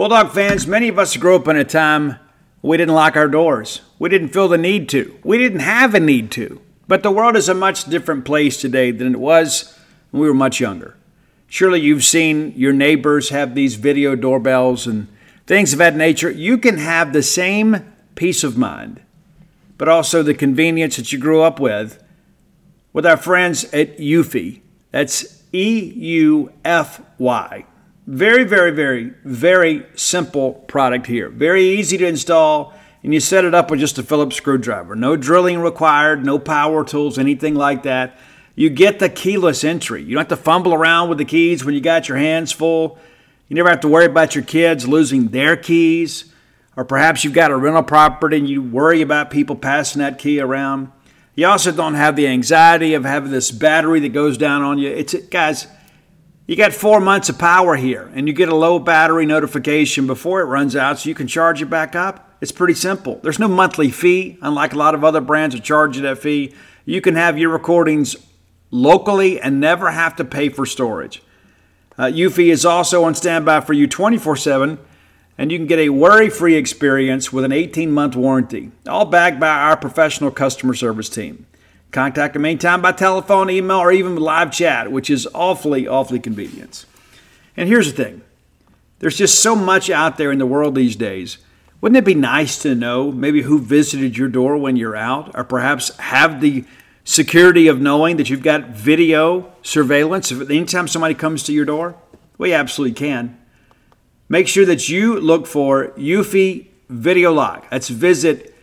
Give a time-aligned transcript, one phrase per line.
[0.00, 2.16] Bulldog fans, many of us grew up in a time
[2.62, 3.82] we didn't lock our doors.
[3.98, 5.18] We didn't feel the need to.
[5.22, 6.58] We didn't have a need to.
[6.88, 9.78] But the world is a much different place today than it was
[10.10, 10.96] when we were much younger.
[11.48, 15.06] Surely you've seen your neighbors have these video doorbells and
[15.46, 16.30] things of that nature.
[16.30, 19.02] You can have the same peace of mind,
[19.76, 22.02] but also the convenience that you grew up with
[22.94, 24.62] with our friends at Eufy.
[24.92, 27.66] That's E U F Y.
[28.10, 31.28] Very, very, very, very simple product here.
[31.28, 34.96] Very easy to install, and you set it up with just a Phillips screwdriver.
[34.96, 38.18] No drilling required, no power tools, anything like that.
[38.56, 40.02] You get the keyless entry.
[40.02, 42.98] You don't have to fumble around with the keys when you got your hands full.
[43.46, 46.34] You never have to worry about your kids losing their keys.
[46.76, 50.40] Or perhaps you've got a rental property and you worry about people passing that key
[50.40, 50.90] around.
[51.36, 54.88] You also don't have the anxiety of having this battery that goes down on you.
[54.90, 55.68] It's it guys,
[56.50, 60.40] you got four months of power here, and you get a low battery notification before
[60.40, 62.34] it runs out so you can charge it back up.
[62.40, 63.20] It's pretty simple.
[63.22, 66.52] There's no monthly fee, unlike a lot of other brands that charge you that fee.
[66.84, 68.16] You can have your recordings
[68.72, 71.22] locally and never have to pay for storage.
[71.96, 74.76] Uh, is also on standby for you 24 7
[75.38, 79.38] and you can get a worry free experience with an 18 month warranty, all backed
[79.38, 81.46] by our professional customer service team.
[81.90, 86.86] Contact them anytime by telephone, email, or even live chat, which is awfully, awfully convenient.
[87.56, 88.22] And here's the thing
[89.00, 91.38] there's just so much out there in the world these days.
[91.80, 95.44] Wouldn't it be nice to know maybe who visited your door when you're out, or
[95.44, 96.64] perhaps have the
[97.04, 101.96] security of knowing that you've got video surveillance if anytime somebody comes to your door?
[102.38, 103.36] We absolutely can
[104.30, 107.68] make sure that you look for Eufy Video Lock.
[107.68, 108.54] That's visit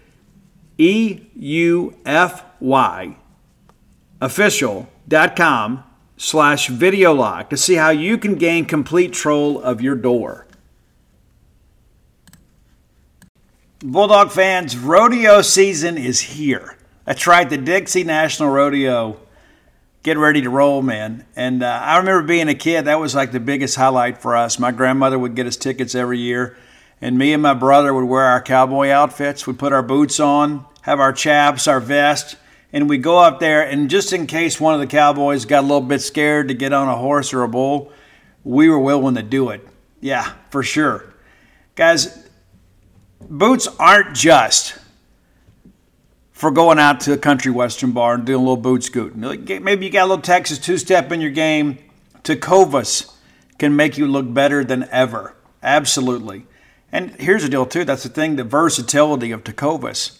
[2.61, 3.15] EUFY
[4.19, 5.83] official.com
[6.17, 10.47] slash video lock to see how you can gain complete control of your door.
[13.79, 16.77] Bulldog fans, rodeo season is here.
[17.05, 19.19] That's right, the Dixie National Rodeo
[20.07, 21.25] Get ready to roll, man.
[21.35, 24.57] And uh, I remember being a kid, that was like the biggest highlight for us.
[24.57, 26.55] My grandmother would get us tickets every year,
[27.01, 29.45] and me and my brother would wear our cowboy outfits.
[29.45, 32.37] We'd put our boots on, have our chaps, our vest,
[32.77, 33.63] and we'd go up there.
[33.63, 36.73] And just in case one of the cowboys got a little bit scared to get
[36.73, 37.91] on a horse or a bull,
[38.43, 39.67] we were willing to do it.
[39.99, 41.11] Yeah, for sure.
[41.73, 42.29] Guys,
[43.19, 44.77] boots aren't just
[46.31, 49.21] for going out to a country western bar and doing a little boot scooting.
[49.21, 51.79] Maybe you got a little Texas two step in your game.
[52.21, 53.11] Tecovas
[53.57, 55.35] can make you look better than ever.
[55.63, 56.45] Absolutely.
[56.91, 57.85] And here's the deal, too.
[57.85, 60.19] That's the thing the versatility of Tecovas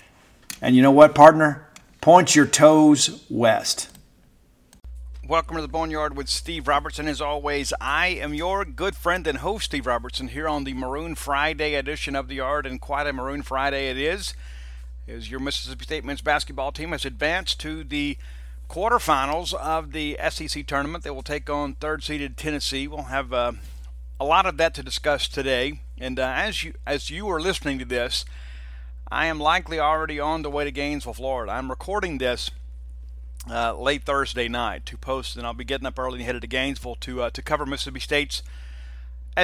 [0.63, 1.67] And you know what, partner?
[2.01, 3.89] Point your toes west.
[5.27, 7.07] Welcome to the Boneyard with Steve Robertson.
[7.07, 11.15] As always, I am your good friend and host, Steve Robertson, here on the Maroon
[11.15, 14.35] Friday edition of the Yard, and quite a Maroon Friday it is.
[15.07, 18.19] As your Mississippi State men's basketball team has advanced to the
[18.69, 22.87] quarterfinals of the SEC tournament, they will take on third-seeded Tennessee.
[22.87, 23.53] We'll have uh,
[24.19, 25.81] a lot of that to discuss today.
[25.97, 28.25] And uh, as you as you are listening to this,
[29.11, 31.51] I am likely already on the way to Gainesville, Florida.
[31.51, 32.49] I'm recording this
[33.49, 36.47] uh, late Thursday night to post, and I'll be getting up early and headed to
[36.47, 38.41] Gainesville to uh, to cover Mississippi State's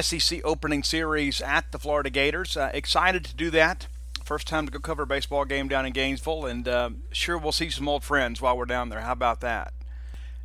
[0.00, 2.56] SEC opening series at the Florida Gators.
[2.56, 3.88] Uh, excited to do that.
[4.24, 7.52] First time to go cover a baseball game down in Gainesville, and uh, sure we'll
[7.52, 9.02] see some old friends while we're down there.
[9.02, 9.74] How about that?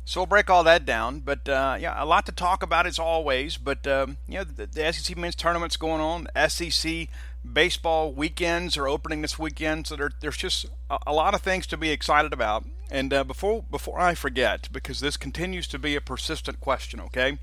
[0.04, 2.98] So we'll break all that down, but uh, yeah, a lot to talk about as
[2.98, 3.56] always.
[3.56, 6.28] But um, you know, the, the SEC men's tournament's going on.
[6.48, 7.08] SEC
[7.50, 11.66] baseball weekends are opening this weekend, so there, there's just a, a, lot of things
[11.68, 12.64] to be excited about.
[12.90, 17.38] And uh, before before I forget, because this continues to be a persistent question, okay?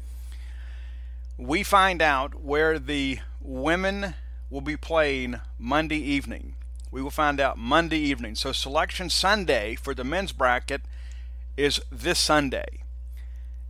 [1.38, 4.16] We find out where the women
[4.50, 6.56] will be playing Monday evening
[6.92, 8.36] We will find out Monday evening.
[8.36, 10.82] So selection Sunday for the men's bracket
[11.56, 12.84] is this Sunday.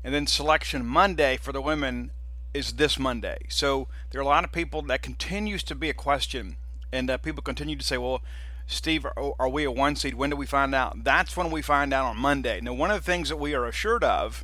[0.03, 2.09] And then selection Monday for the women
[2.53, 3.39] is this Monday.
[3.49, 6.57] So there are a lot of people that continues to be a question,
[6.91, 8.21] and uh, people continue to say, "Well,
[8.67, 10.15] Steve, are, are, we a one seed?
[10.15, 12.59] When do we find out?" That's when we find out on Monday.
[12.61, 14.43] Now, one of the things that we are assured of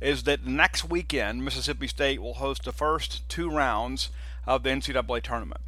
[0.00, 4.10] is that next weekend Mississippi State will host the first two rounds
[4.46, 5.60] of the NCAA tournament.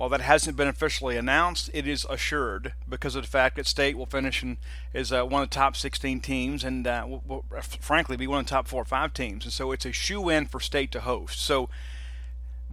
[0.00, 3.98] While that hasn't been officially announced, it is assured because of the fact that State
[3.98, 4.56] will finish in,
[4.94, 8.38] as uh, one of the top 16 teams and uh, will, will, frankly be one
[8.38, 9.44] of the top four or five teams.
[9.44, 11.42] And so it's a shoe in for State to host.
[11.42, 11.68] So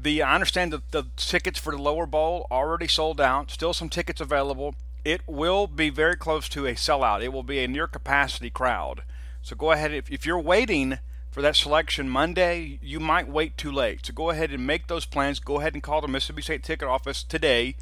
[0.02, 3.52] the I understand that the tickets for the lower bowl already sold out.
[3.52, 4.76] Still some tickets available.
[5.04, 7.22] It will be very close to a sellout.
[7.22, 9.04] It will be a near capacity crowd.
[9.42, 11.00] So go ahead if, if you're waiting
[11.32, 14.06] for that selection Monday, you might wait too late.
[14.06, 15.40] So go ahead and make those plans.
[15.40, 17.76] Go ahead and call the Mississippi State ticket office today.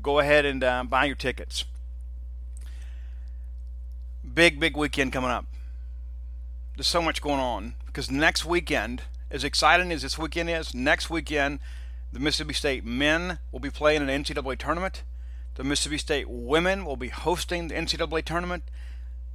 [0.00, 1.64] Go ahead and uh, buy your tickets.
[4.34, 5.46] Big, big weekend coming up.
[6.76, 11.10] There's so much going on because next weekend, as exciting as this weekend is, next
[11.10, 11.60] weekend,
[12.12, 15.02] the Mississippi State men will be playing an NCAA tournament.
[15.54, 18.64] The Mississippi State women will be hosting the NCAA tournament.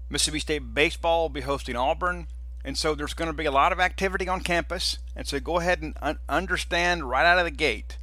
[0.09, 2.27] Mississippi State baseball will be hosting Auburn.
[2.67, 4.97] And so there's going to be a lot of activity on campus.
[5.15, 7.97] And so go ahead and un- understand right out of the gate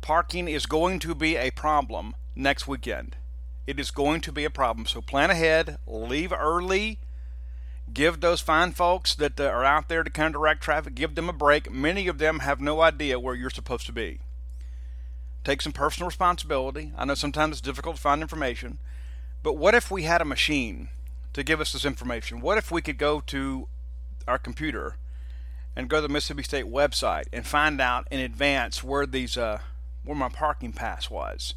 [0.00, 3.16] parking is going to be a problem next weekend.
[3.66, 4.86] It is going to be a problem.
[4.86, 7.00] So plan ahead, leave early,
[7.92, 11.14] give those fine folks that uh, are out there to kind of direct traffic, give
[11.14, 11.70] them a break.
[11.70, 14.20] Many of them have no idea where you're supposed to be.
[15.44, 16.92] Take some personal responsibility.
[16.96, 18.78] I know sometimes it's difficult to find information,
[19.42, 20.88] but what if we had a machine
[21.36, 22.40] to give us this information.
[22.40, 23.68] What if we could go to
[24.26, 24.96] our computer
[25.76, 29.58] and go to the Mississippi State website and find out in advance where these uh,
[30.02, 31.52] where my parking pass was?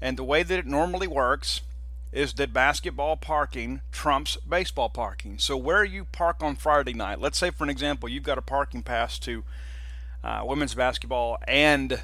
[0.00, 1.62] And the way that it normally works
[2.12, 5.36] is that basketball parking trumps baseball parking.
[5.40, 8.42] So where you park on Friday night, let's say for an example, you've got a
[8.42, 9.42] parking pass to
[10.22, 12.02] uh, women's basketball and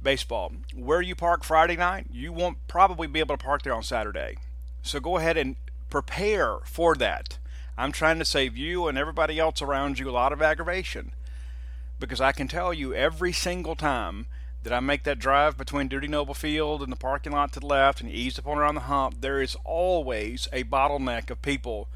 [0.00, 0.52] baseball.
[0.72, 4.36] Where you park Friday night, you won't probably be able to park there on Saturday.
[4.82, 5.56] So go ahead and
[5.92, 7.36] prepare for that.
[7.76, 11.12] I'm trying to save you and everybody else around you a lot of aggravation
[12.00, 14.24] because I can tell you every single time
[14.62, 17.66] that I make that drive between Dudy Noble Field and the parking lot to the
[17.66, 21.88] left and ease upon around the hump, there is always a bottleneck of people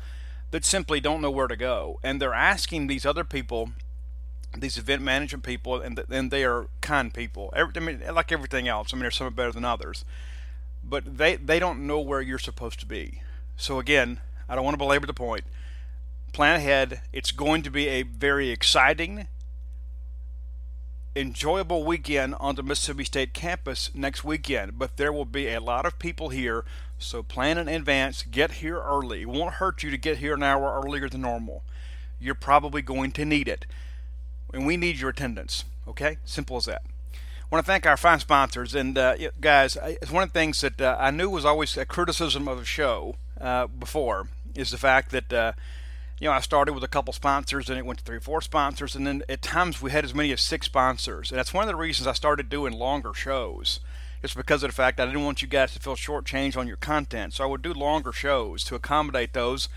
[0.50, 1.98] that simply don't know where to go.
[2.02, 3.70] And they're asking these other people,
[4.54, 7.50] these event management people, and, and they are kind people.
[7.56, 10.04] Every, I mean, like everything else, I mean, there's some better than others.
[10.84, 13.22] But they, they don't know where you're supposed to be.
[13.56, 15.44] So, again, I don't want to belabor the point.
[16.32, 17.00] Plan ahead.
[17.12, 19.28] It's going to be a very exciting,
[21.16, 25.86] enjoyable weekend on the Mississippi State campus next weekend, but there will be a lot
[25.86, 26.64] of people here.
[26.98, 28.22] So, plan in advance.
[28.22, 29.22] Get here early.
[29.22, 31.64] It won't hurt you to get here an hour earlier than normal.
[32.20, 33.64] You're probably going to need it.
[34.52, 35.64] And we need your attendance.
[35.88, 36.18] Okay?
[36.26, 36.82] Simple as that.
[37.14, 38.74] I want to thank our fine sponsors.
[38.74, 41.86] And, uh, guys, it's one of the things that uh, I knew was always a
[41.86, 45.52] criticism of the show uh, before is the fact that uh,
[46.20, 48.40] you know I started with a couple sponsors and it went to three or four
[48.40, 51.62] sponsors and then at times we had as many as six sponsors and that's one
[51.62, 53.80] of the reasons I started doing longer shows.
[54.22, 56.78] It's because of the fact I didn't want you guys to feel shortchanged on your
[56.78, 59.68] content, so I would do longer shows to accommodate those.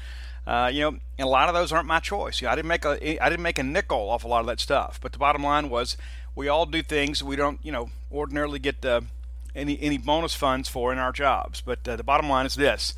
[0.48, 2.42] Uh, you know, and a lot of those aren't my choice.
[2.42, 4.48] You know, I didn't make a I didn't make a nickel off a lot of
[4.48, 5.00] that stuff.
[5.00, 5.98] But the bottom line was,
[6.36, 9.02] we all do things we don't, you know, ordinarily get uh,
[9.56, 11.62] any any bonus funds for in our jobs.
[11.62, 12.96] But uh, the bottom line is this: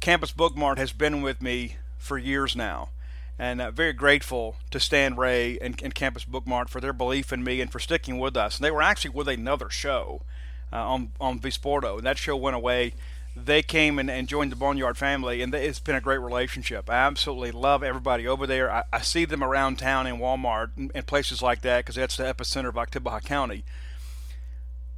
[0.00, 2.90] Campus Bookmart has been with me for years now.
[3.38, 7.44] And uh, very grateful to Stan Ray and, and, Campus Bookmart for their belief in
[7.44, 8.56] me and for sticking with us.
[8.56, 10.22] And they were actually with another show
[10.72, 12.94] uh, on on Visporto, and that show went away.
[13.34, 16.88] They came and, and joined the Boneyard family, and they, it's been a great relationship.
[16.88, 18.72] I absolutely love everybody over there.
[18.72, 22.16] I, I see them around town in Walmart and, and places like that because that's
[22.16, 23.64] the epicenter of Oktibbeha County.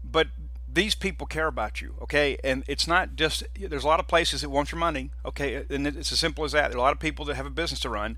[0.04, 0.28] But
[0.70, 2.36] these people care about you, okay?
[2.44, 5.64] And it's not just, there's a lot of places that want your money, okay?
[5.70, 6.68] And it's as simple as that.
[6.68, 8.16] There are a lot of people that have a business to run.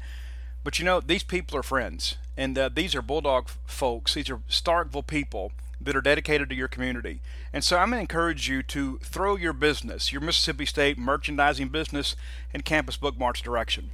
[0.64, 2.16] But you know, these people are friends.
[2.36, 4.14] And uh, these are Bulldog folks.
[4.14, 7.22] These are Starkville people that are dedicated to your community.
[7.52, 11.68] And so I'm going to encourage you to throw your business, your Mississippi State merchandising
[11.68, 12.16] business,
[12.52, 13.90] in Campus Bookmart's direction.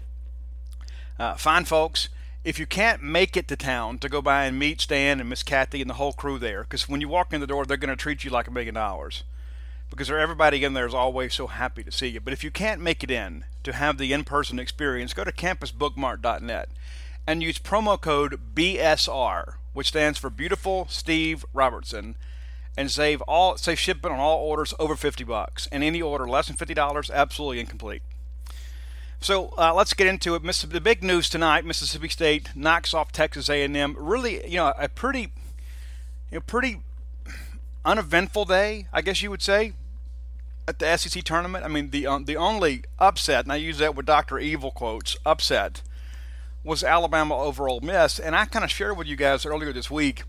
[1.18, 2.08] Uh, fine folks
[2.46, 5.42] if you can't make it to town to go by and meet Stan and Miss
[5.42, 7.90] Kathy and the whole crew there, because when you walk in the door, they're going
[7.90, 9.24] to treat you like a million dollars.
[9.90, 12.20] Because everybody in there is always so happy to see you.
[12.20, 15.32] But if you can't make it in to have the in person experience, go to
[15.32, 16.68] campusbookmart.net
[17.26, 22.14] and use promo code BSR, which stands for Beautiful Steve Robertson,
[22.76, 25.66] and save all save shipping on all orders over 50 bucks.
[25.72, 28.02] And any order less than $50, absolutely incomplete.
[29.26, 30.44] So uh, let's get into it.
[30.44, 33.96] The big news tonight: Mississippi State knocks off Texas A&M.
[33.98, 35.32] Really, you know, a pretty,
[36.30, 36.80] you know, pretty
[37.84, 39.72] uneventful day, I guess you would say,
[40.68, 41.64] at the SEC tournament.
[41.64, 45.16] I mean, the um, the only upset, and I use that with Doctor Evil quotes,
[45.26, 45.82] upset
[46.62, 49.90] was Alabama over Ole Miss, and I kind of shared with you guys earlier this
[49.90, 50.22] week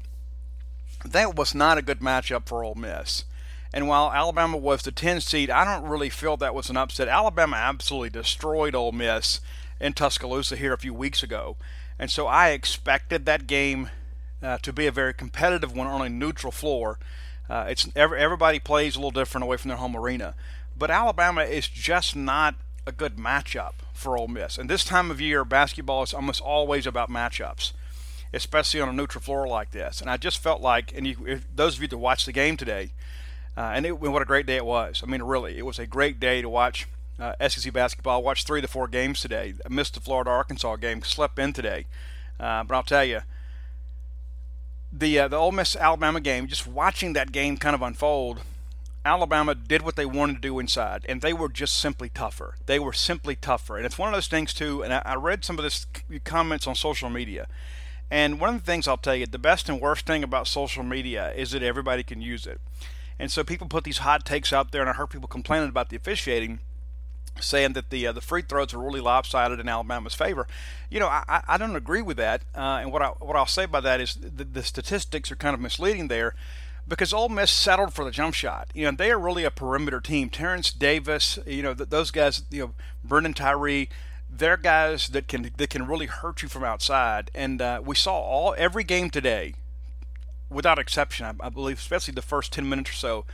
[1.05, 3.25] that was not a good matchup for Ole Miss.
[3.73, 7.07] And while Alabama was the 10 seed, I don't really feel that was an upset.
[7.07, 9.41] Alabama absolutely destroyed Ole Miss
[9.79, 11.57] in Tuscaloosa here a few weeks ago.
[11.99, 13.89] And so I expected that game
[14.41, 16.99] uh, to be a very competitive one on a neutral floor.
[17.49, 20.35] Uh, it's everybody plays a little different away from their home arena,
[20.77, 22.55] but Alabama is just not
[22.85, 24.57] a good matchup for Ole Miss.
[24.57, 27.71] And this time of year, basketball is almost always about matchups,
[28.33, 30.01] especially on a neutral floor like this.
[30.01, 32.91] And I just felt like, and you, those of you that watched the game today,
[33.57, 35.01] uh, and it, what a great day it was.
[35.03, 36.87] I mean, really, it was a great day to watch
[37.19, 38.19] uh, SEC basketball.
[38.19, 39.55] I watched three to four games today.
[39.65, 41.87] I missed the Florida Arkansas game, slept in today.
[42.39, 43.21] Uh, but I'll tell you,
[44.93, 48.41] the uh, the Ole Miss Alabama game, just watching that game kind of unfold,
[49.03, 52.55] Alabama did what they wanted to do inside, and they were just simply tougher.
[52.67, 54.83] They were simply tougher, and it's one of those things too.
[54.83, 55.87] And I, I read some of this
[56.23, 57.47] comments on social media,
[58.11, 60.83] and one of the things I'll tell you, the best and worst thing about social
[60.83, 62.61] media is that everybody can use it.
[63.19, 65.89] And so people put these hot takes out there, and I heard people complaining about
[65.89, 66.59] the officiating,
[67.39, 70.47] saying that the uh, the free throws are really lopsided in Alabama's favor.
[70.89, 72.43] You know, I, I don't agree with that.
[72.55, 75.53] Uh, and what I what I'll say by that is the, the statistics are kind
[75.53, 76.35] of misleading there.
[76.87, 79.99] Because Ole Miss settled for the jump shot, you know they are really a perimeter
[79.99, 80.29] team.
[80.29, 82.73] Terence Davis, you know th- those guys, you know
[83.05, 83.89] Breein Tyree,
[84.29, 87.29] they're guys that can that can really hurt you from outside.
[87.35, 89.55] And uh, we saw all every game today
[90.49, 93.25] without exception, I, I believe, especially the first 10 minutes or so,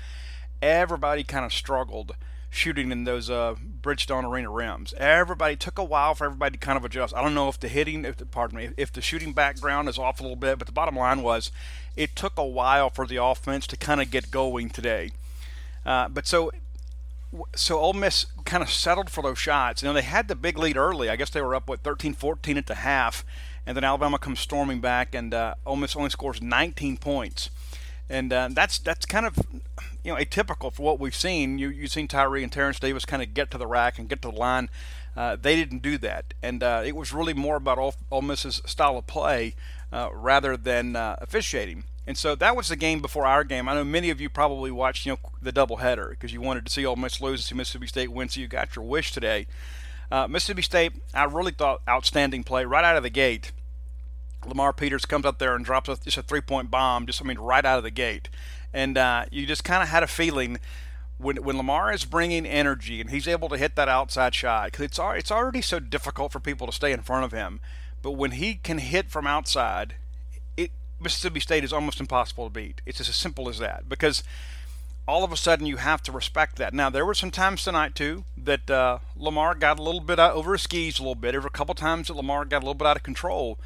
[0.62, 2.15] everybody kind of struggled
[2.50, 4.93] shooting in those uh, Bridgestone Arena rims.
[4.98, 7.15] Everybody took a while for everybody to kind of adjust.
[7.15, 9.98] I don't know if the hitting, if the, pardon me, if the shooting background is
[9.98, 11.51] off a little bit, but the bottom line was
[11.98, 15.12] it took a while for the offense to kind of get going today.
[15.84, 16.51] Uh, but so
[17.55, 19.82] so Ole Miss kind of settled for those shots.
[19.82, 21.10] You know, they had the big lead early.
[21.10, 23.25] I guess they were up what 13-14 at the half,
[23.65, 27.50] and then Alabama comes storming back, and uh, Ole Miss only scores 19 points,
[28.10, 29.38] and uh, that's that's kind of
[30.03, 31.58] you know atypical for what we've seen.
[31.58, 34.22] You you've seen Tyree and Terence Davis kind of get to the rack and get
[34.24, 34.70] to the line.
[35.15, 38.62] Uh, they didn't do that, and uh, it was really more about Ole, Ole Miss's
[38.65, 39.55] style of play
[39.91, 41.84] uh, rather than uh, officiating.
[42.05, 43.70] And so that was the game before our game.
[43.70, 46.72] I know many of you probably watched, you know, the doubleheader because you wanted to
[46.72, 48.27] see Ole Miss lose and see Mississippi State win.
[48.27, 49.48] So you got your wish today.
[50.13, 53.51] Uh, Mississippi State, I really thought outstanding play right out of the gate.
[54.46, 57.39] Lamar Peters comes up there and drops a, just a three-point bomb, just I mean
[57.39, 58.29] right out of the gate,
[58.72, 60.60] and uh, you just kind of had a feeling
[61.17, 64.86] when when Lamar is bringing energy and he's able to hit that outside shot because
[64.86, 67.60] it's it's already so difficult for people to stay in front of him,
[68.03, 69.96] but when he can hit from outside,
[70.55, 70.70] it
[71.01, 72.84] Mississippi State is almost impossible to beat.
[72.86, 74.22] It's as simple as that because
[75.07, 76.74] all of a sudden you have to respect that.
[76.74, 80.33] Now there were some times tonight too that uh, Lamar got a little bit out,
[80.33, 81.31] over his skis a little bit.
[81.31, 83.60] There were a couple times that Lamar got a little bit out of control,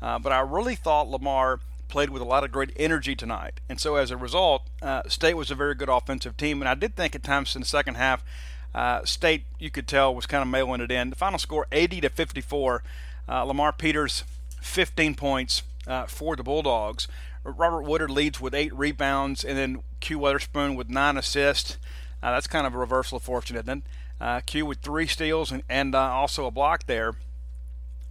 [0.00, 3.80] uh, but I really thought Lamar played with a lot of great energy tonight, and
[3.80, 6.62] so as a result, uh, State was a very good offensive team.
[6.62, 8.24] And I did think at times in the second half,
[8.74, 11.10] uh, State you could tell was kind of mailing it in.
[11.10, 12.82] The final score 80 to 54.
[13.28, 14.24] Uh, Lamar Peters
[14.60, 17.06] 15 points uh, for the Bulldogs.
[17.44, 21.78] Robert Woodard leads with eight rebounds, and then Q Weatherspoon with nine assists.
[22.22, 23.82] Uh, that's kind of a reversal of fortune, isn't it?
[24.20, 27.14] Uh, Q with three steals and, and uh, also a block there.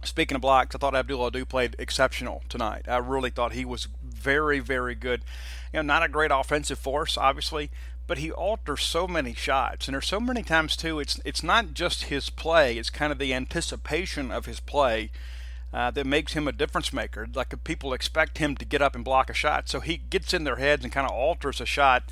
[0.04, 2.84] Speaking of blocks, I thought Abdul Ado played exceptional tonight.
[2.86, 5.22] I really thought he was very, very good.
[5.72, 7.70] You know, not a great offensive force, obviously,
[8.06, 11.00] but he alters so many shots, and there's so many times too.
[11.00, 15.10] It's it's not just his play; it's kind of the anticipation of his play
[15.74, 17.26] uh, that makes him a difference maker.
[17.34, 20.44] Like people expect him to get up and block a shot, so he gets in
[20.44, 22.04] their heads and kind of alters a shot,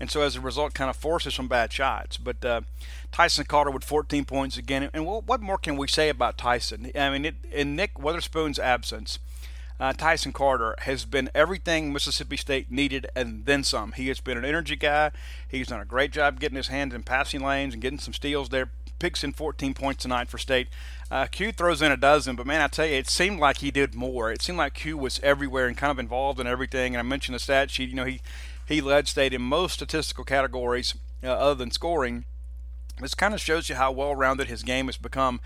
[0.00, 2.16] and so as a result, kind of forces some bad shots.
[2.16, 2.62] But uh,
[3.12, 6.90] Tyson Carter with 14 points again, and what more can we say about Tyson?
[6.94, 9.18] I mean, it, in Nick Weatherspoon's absence.
[9.78, 13.92] Uh, Tyson Carter has been everything Mississippi State needed and then some.
[13.92, 15.10] He has been an energy guy.
[15.48, 18.50] He's done a great job getting his hands in passing lanes and getting some steals
[18.50, 18.70] there.
[19.00, 20.68] Picks in 14 points tonight for State.
[21.10, 23.72] Uh, Q throws in a dozen, but man, I tell you, it seemed like he
[23.72, 24.30] did more.
[24.30, 26.94] It seemed like Q was everywhere and kind of involved in everything.
[26.94, 27.88] And I mentioned the stat sheet.
[27.88, 28.20] You know, he
[28.64, 32.24] he led State in most statistical categories uh, other than scoring.
[33.00, 35.40] This kind of shows you how well-rounded his game has become.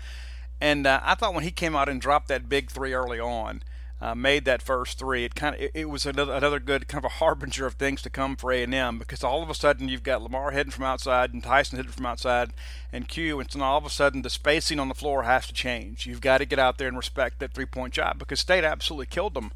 [0.61, 3.63] And uh, I thought when he came out and dropped that big three early on,
[4.01, 7.03] uh, made that first three, it kind of it, it, was another, another good kind
[7.03, 10.03] of a harbinger of things to come for A&M because all of a sudden you've
[10.03, 12.51] got Lamar heading from outside and Tyson hitting from outside
[12.91, 15.53] and Q, and so all of a sudden the spacing on the floor has to
[15.53, 16.05] change.
[16.05, 19.07] You've got to get out there and respect that three point shot because State absolutely
[19.07, 19.51] killed them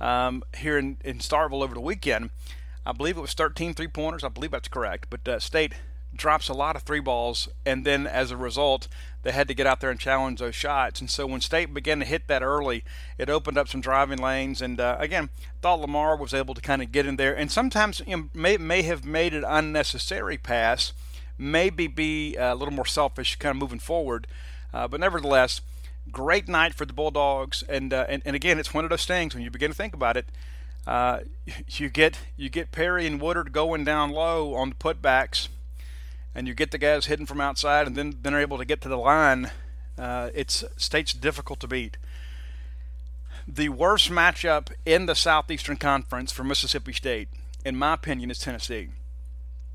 [0.00, 2.30] um, here in, in Starkville over the weekend.
[2.86, 4.24] I believe it was 13 three pointers.
[4.24, 5.74] I believe that's correct, but uh, State
[6.14, 8.88] drops a lot of three balls, and then as a result,
[9.22, 11.00] they had to get out there and challenge those shots.
[11.00, 12.84] And so when State began to hit that early,
[13.18, 14.60] it opened up some driving lanes.
[14.60, 18.02] And uh, again, thought Lamar was able to kind of get in there, and sometimes
[18.06, 20.92] you know, may may have made an unnecessary pass,
[21.38, 24.26] maybe be a little more selfish, kind of moving forward.
[24.74, 25.60] Uh, but nevertheless,
[26.10, 27.62] great night for the Bulldogs.
[27.68, 29.94] And, uh, and and again, it's one of those things when you begin to think
[29.94, 30.26] about it.
[30.86, 31.20] Uh,
[31.68, 35.48] you get you get Perry and Woodard going down low on the putbacks
[36.34, 38.80] and you get the guys hitting from outside, and then then are able to get
[38.82, 39.50] to the line.
[39.98, 41.96] Uh, it's state's difficult to beat.
[43.46, 47.28] The worst matchup in the Southeastern Conference for Mississippi State,
[47.64, 48.90] in my opinion, is Tennessee.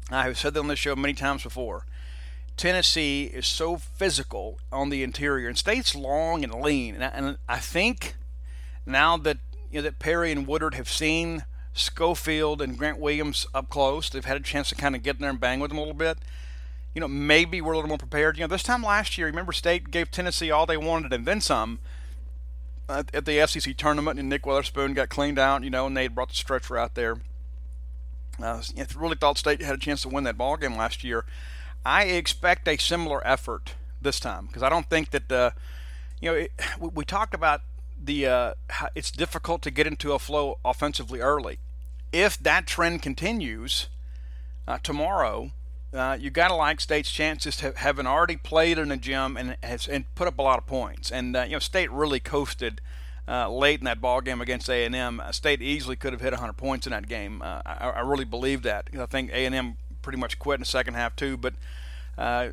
[0.09, 1.85] I have said that on this show many times before.
[2.55, 6.95] Tennessee is so physical on the interior, and State's long and lean.
[6.95, 8.15] And I, and I think
[8.85, 9.37] now that
[9.69, 14.25] you know that Perry and Woodard have seen Schofield and Grant Williams up close, they've
[14.25, 15.93] had a chance to kind of get in there and bang with them a little
[15.93, 16.17] bit
[16.97, 18.37] you know, maybe we're a little more prepared.
[18.37, 21.41] You know, this time last year, remember State gave Tennessee all they wanted and then
[21.41, 21.77] some
[22.89, 26.29] at, the SEC tournament, and Nick Weatherspoon got cleaned out, you know, and they brought
[26.29, 27.17] the stretcher out there.
[28.41, 31.23] Uh, you really thought State had a chance to win that ball game last year.
[31.85, 35.51] I expect a similar effort this time because I don't think that, uh,
[36.19, 37.61] you know, it, we, we, talked about
[38.03, 38.53] the uh,
[38.95, 41.59] it's difficult to get into a flow offensively early.
[42.11, 43.85] If that trend continues
[44.67, 45.51] uh, tomorrow,
[45.93, 49.57] uh, you got to like State's chances to having already played in a gym and
[49.63, 51.11] has and put up a lot of points.
[51.11, 52.81] And uh, you know, State really coasted
[53.27, 55.19] uh, late in that ball game against A&M.
[55.19, 57.41] Uh, State easily could have hit 100 points in that game.
[57.41, 58.89] Uh, I, I, really believe that.
[58.97, 61.35] I think A&M pretty much quit in the second half too.
[61.35, 61.53] But
[62.17, 62.49] uh,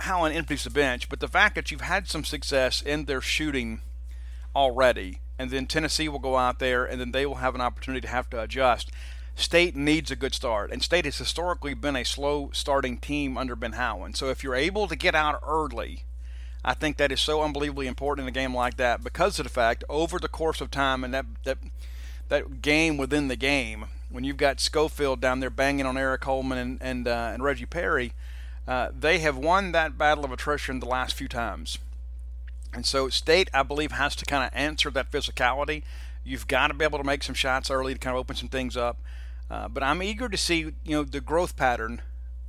[0.00, 1.08] Howland empties the bench.
[1.08, 3.80] But the fact that you've had some success in their shooting
[4.56, 8.00] already, and then Tennessee will go out there, and then they will have an opportunity
[8.00, 8.90] to have to adjust.
[9.38, 13.54] State needs a good start, and State has historically been a slow starting team under
[13.54, 14.16] Ben Howland.
[14.16, 16.02] So if you're able to get out early,
[16.64, 19.50] I think that is so unbelievably important in a game like that because of the
[19.50, 21.58] fact over the course of time and that that
[22.28, 26.58] that game within the game when you've got Schofield down there banging on Aric Holman
[26.58, 28.14] and and, uh, and Reggie Perry,
[28.66, 31.78] uh, they have won that battle of attrition the last few times.
[32.74, 35.84] And so State, I believe, has to kind of answer that physicality.
[36.24, 38.48] You've got to be able to make some shots early to kind of open some
[38.48, 38.98] things up.
[39.50, 42.02] Uh, but I'm eager to see you know the growth pattern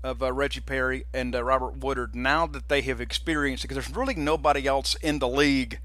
[0.04, 3.86] of uh, Reggie Perry and uh, Robert Woodard now that they have experienced it because
[3.86, 5.80] there's really nobody else in the league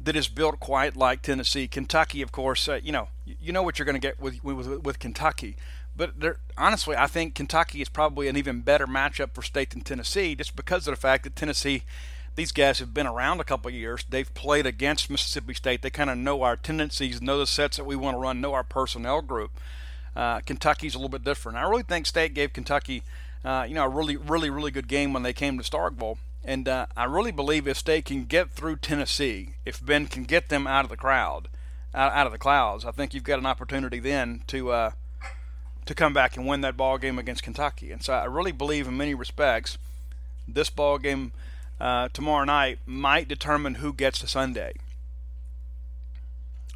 [0.00, 1.66] that is built quite like Tennessee.
[1.66, 4.66] Kentucky, of course, uh, you know you know what you're going to get with, with
[4.66, 5.56] with Kentucky.
[5.98, 6.14] But
[6.56, 10.54] honestly, I think Kentucky is probably an even better matchup for State than Tennessee, just
[10.54, 11.82] because of the fact that Tennessee,
[12.36, 14.04] these guys have been around a couple years.
[14.08, 15.82] They've played against Mississippi State.
[15.82, 18.54] They kind of know our tendencies, know the sets that we want to run, know
[18.54, 19.58] our personnel group.
[20.16, 21.58] Uh, Kentucky's a little bit different.
[21.58, 23.02] I really think State gave Kentucky,
[23.44, 26.18] uh, you know, a really, really, really good game when they came to Starkville.
[26.44, 30.48] And uh, I really believe if State can get through Tennessee, if Ben can get
[30.48, 31.48] them out of the crowd,
[31.94, 34.90] out, out of the clouds, I think you've got an opportunity then to uh,
[35.86, 37.90] to come back and win that ball game against Kentucky.
[37.90, 39.78] And so I really believe, in many respects,
[40.46, 41.32] this ball game
[41.80, 44.72] uh, tomorrow night might determine who gets to Sunday.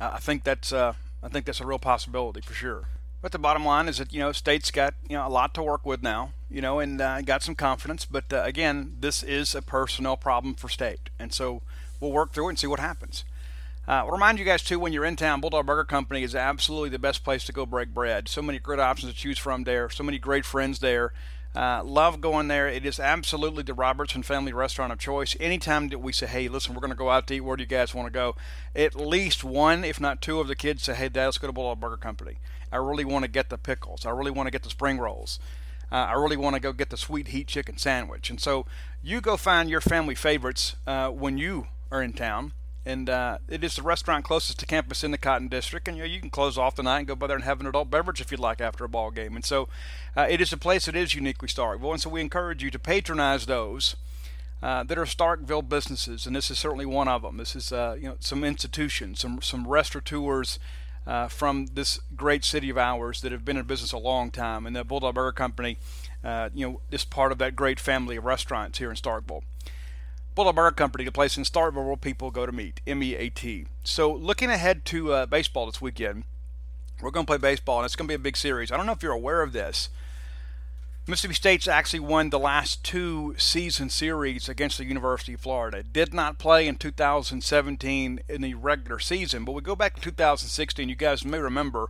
[0.00, 2.88] I think that's uh, I think that's a real possibility for sure.
[3.22, 5.62] But the bottom line is that you know state's got you know a lot to
[5.62, 8.04] work with now, you know, and uh, got some confidence.
[8.04, 11.62] But uh, again, this is a personnel problem for state, and so
[12.00, 13.24] we'll work through it and see what happens.
[13.86, 16.88] Uh, I'll remind you guys too, when you're in town, Bulldog Burger Company is absolutely
[16.90, 18.28] the best place to go break bread.
[18.28, 19.90] So many great options to choose from there.
[19.90, 21.12] So many great friends there.
[21.54, 22.68] Uh, love going there.
[22.68, 25.36] It is absolutely the Robertson family restaurant of choice.
[25.38, 27.62] Anytime that we say, hey, listen, we're going to go out to eat, where do
[27.62, 28.36] you guys want to go?
[28.74, 31.52] At least one, if not two, of the kids say, hey, Dad, let's go to
[31.52, 32.38] Bulldog Burger Company.
[32.72, 34.06] I really want to get the pickles.
[34.06, 35.38] I really want to get the spring rolls.
[35.90, 38.30] Uh, I really want to go get the sweet heat chicken sandwich.
[38.30, 38.64] And so
[39.02, 42.52] you go find your family favorites uh, when you are in town
[42.84, 45.86] and uh, it is the restaurant closest to campus in the Cotton District.
[45.86, 47.60] And you know you can close off the night and go by there and have
[47.60, 49.36] an adult beverage if you'd like after a ball game.
[49.36, 49.68] And so
[50.16, 52.78] uh, it is a place that is uniquely Starkville, and so we encourage you to
[52.78, 53.96] patronize those.
[54.62, 57.36] Uh, that are Starkville businesses, and this is certainly one of them.
[57.36, 60.60] This is uh, you know some institutions, some some restaurateurs
[61.06, 64.66] uh, from this great city of ours that have been in business a long time,
[64.66, 65.78] and the Bulldog Burger Company,
[66.24, 69.42] uh, you know, is part of that great family of restaurants here in Starkville.
[70.34, 72.80] Bulldog Burger Company, the place in Starkville where people go to meet.
[72.86, 73.66] M E A T.
[73.84, 76.24] So looking ahead to uh, baseball this weekend,
[77.00, 78.70] we're going to play baseball, and it's going to be a big series.
[78.70, 79.88] I don't know if you're aware of this.
[81.04, 85.82] Mississippi State's actually won the last two season series against the University of Florida.
[85.82, 90.88] Did not play in 2017 in the regular season, but we go back to 2016.
[90.88, 91.88] You guys may remember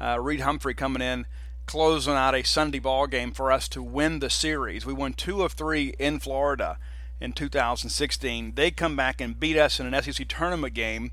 [0.00, 1.26] uh, Reid Humphrey coming in,
[1.66, 4.86] closing out a Sunday ball game for us to win the series.
[4.86, 6.78] We won two of three in Florida
[7.20, 8.54] in 2016.
[8.54, 11.10] They come back and beat us in an SEC tournament game.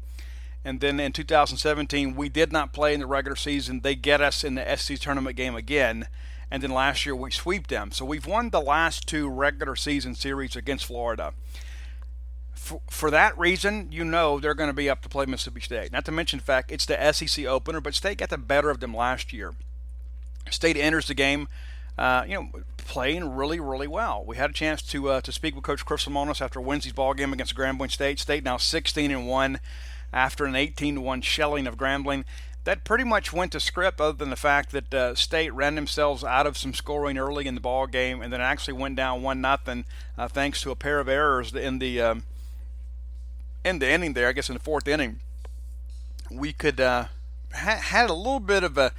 [0.64, 3.82] And then in 2017, we did not play in the regular season.
[3.82, 6.08] They get us in the SEC tournament game again
[6.54, 7.92] and then last year we sweep them.
[7.92, 11.34] So we've won the last two regular season series against Florida.
[12.54, 15.92] For, for that reason, you know they're going to be up to play Mississippi State.
[15.92, 18.82] Not to mention the fact it's the SEC opener, but State got the better of
[18.82, 19.56] them last year.
[20.52, 21.48] State enters the game,
[21.98, 24.24] uh, you know, playing really, really well.
[24.24, 27.16] We had a chance to uh, to speak with Coach Chris Lemonis after Wednesday's ball
[27.16, 28.20] game against Grambling State.
[28.20, 29.60] State now 16 and one
[30.14, 32.26] after an 18 to 1 shelling of Grambling
[32.66, 36.24] that pretty much went to script, other than the fact that uh, State ran themselves
[36.24, 39.42] out of some scoring early in the ball game, and then actually went down one
[39.42, 39.86] nothing
[40.18, 42.24] uh, thanks to a pair of errors in the um,
[43.66, 44.30] in the inning there.
[44.30, 45.20] I guess in the fourth inning,
[46.32, 47.06] we could uh,
[47.54, 48.94] ha- had a little bit of a,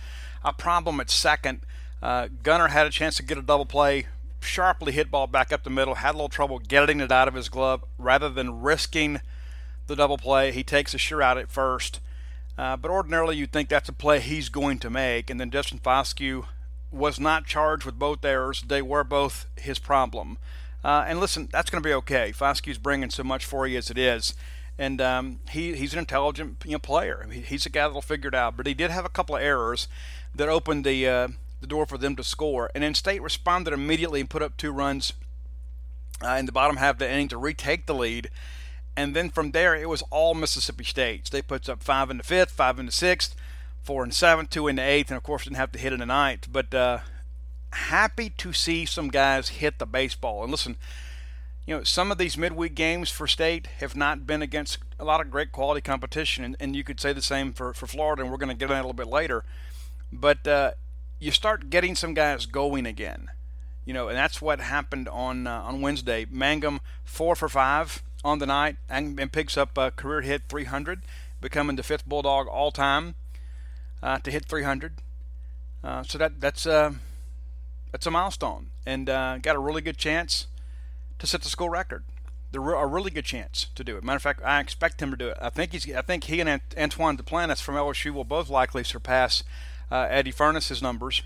[0.45, 1.61] a problem at second.
[2.03, 4.09] Uh, Gunnar had a chance to get a double play,
[4.41, 7.35] sharply hit ball back up the middle, had a little trouble getting it out of
[7.35, 7.83] his glove.
[7.97, 9.23] Rather than risking
[9.87, 12.01] the double play, he takes a sure out at first
[12.57, 15.31] uh, but ordinarily, you'd think that's a play he's going to make.
[15.31, 16.47] And then Justin Foscue
[16.93, 18.63] was not charged with both errors.
[18.63, 20.39] They were both his problem.
[20.85, 22.33] Uh, and listen, that's going to be okay.
[22.33, 24.35] Foscue's bringing so much for you as it is.
[24.79, 27.27] And um, he, he's an intelligent you know, player.
[27.31, 28.57] he's a guy that'll figure it out.
[28.57, 29.89] But he did have a couple of errors
[30.35, 31.29] that opened the, uh,
[31.61, 32.71] the door for them to score.
[32.75, 35.13] And then State responded immediately and put up two runs
[36.23, 38.31] uh, in the bottom half of the inning to retake the lead.
[38.97, 41.31] And then from there, it was all Mississippi State.
[41.31, 43.35] They put up five in the fifth, five in the sixth,
[43.83, 45.93] four in the seventh, two in the eighth, and of course didn't have to hit
[45.93, 46.49] in the ninth.
[46.51, 46.99] But uh,
[47.73, 50.43] happy to see some guys hit the baseball.
[50.43, 50.77] And listen,
[51.67, 55.21] you know, some of these midweek games for State have not been against a lot
[55.21, 58.31] of great quality competition, and, and you could say the same for, for Florida, and
[58.31, 59.45] we're going to get on that a little bit later.
[60.13, 60.73] But uh,
[61.19, 63.29] you start getting some guys going again,
[63.85, 66.27] you know, and that's what happened on uh, on Wednesday.
[66.31, 71.03] Mangum four for five on the night and, picks up a career hit 300,
[71.41, 73.15] becoming the fifth Bulldog all time
[74.03, 74.95] uh, to hit 300.
[75.83, 76.93] Uh, so that that's uh,
[77.93, 80.47] that's a milestone, and uh, got a really good chance
[81.19, 82.05] to set the school record.
[82.53, 84.05] The, a really good chance to do it.
[84.05, 85.37] Matter of fact, I expect him to do it.
[85.43, 85.93] I think he's.
[85.95, 89.45] I think he and Ant- Antoine Duplantis from LSU will both likely surpass
[89.91, 91.23] uh, Eddy Furniss's numbers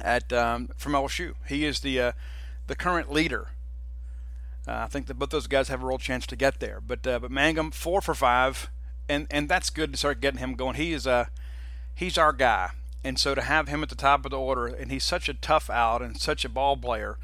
[0.00, 1.34] at um, from LSU.
[1.48, 2.12] He is the uh,
[2.66, 3.48] the current leader
[4.66, 6.80] uh, I think that both those guys have a real chance to get there.
[6.80, 8.68] But uh, but Mangum four for five,
[9.08, 10.74] and and that's good to start getting him going.
[10.74, 11.24] He is a uh,
[11.94, 12.70] he's our guy,
[13.04, 15.34] and so to have him at the top of the order, and he's such a
[15.34, 17.16] tough out and such a ball player.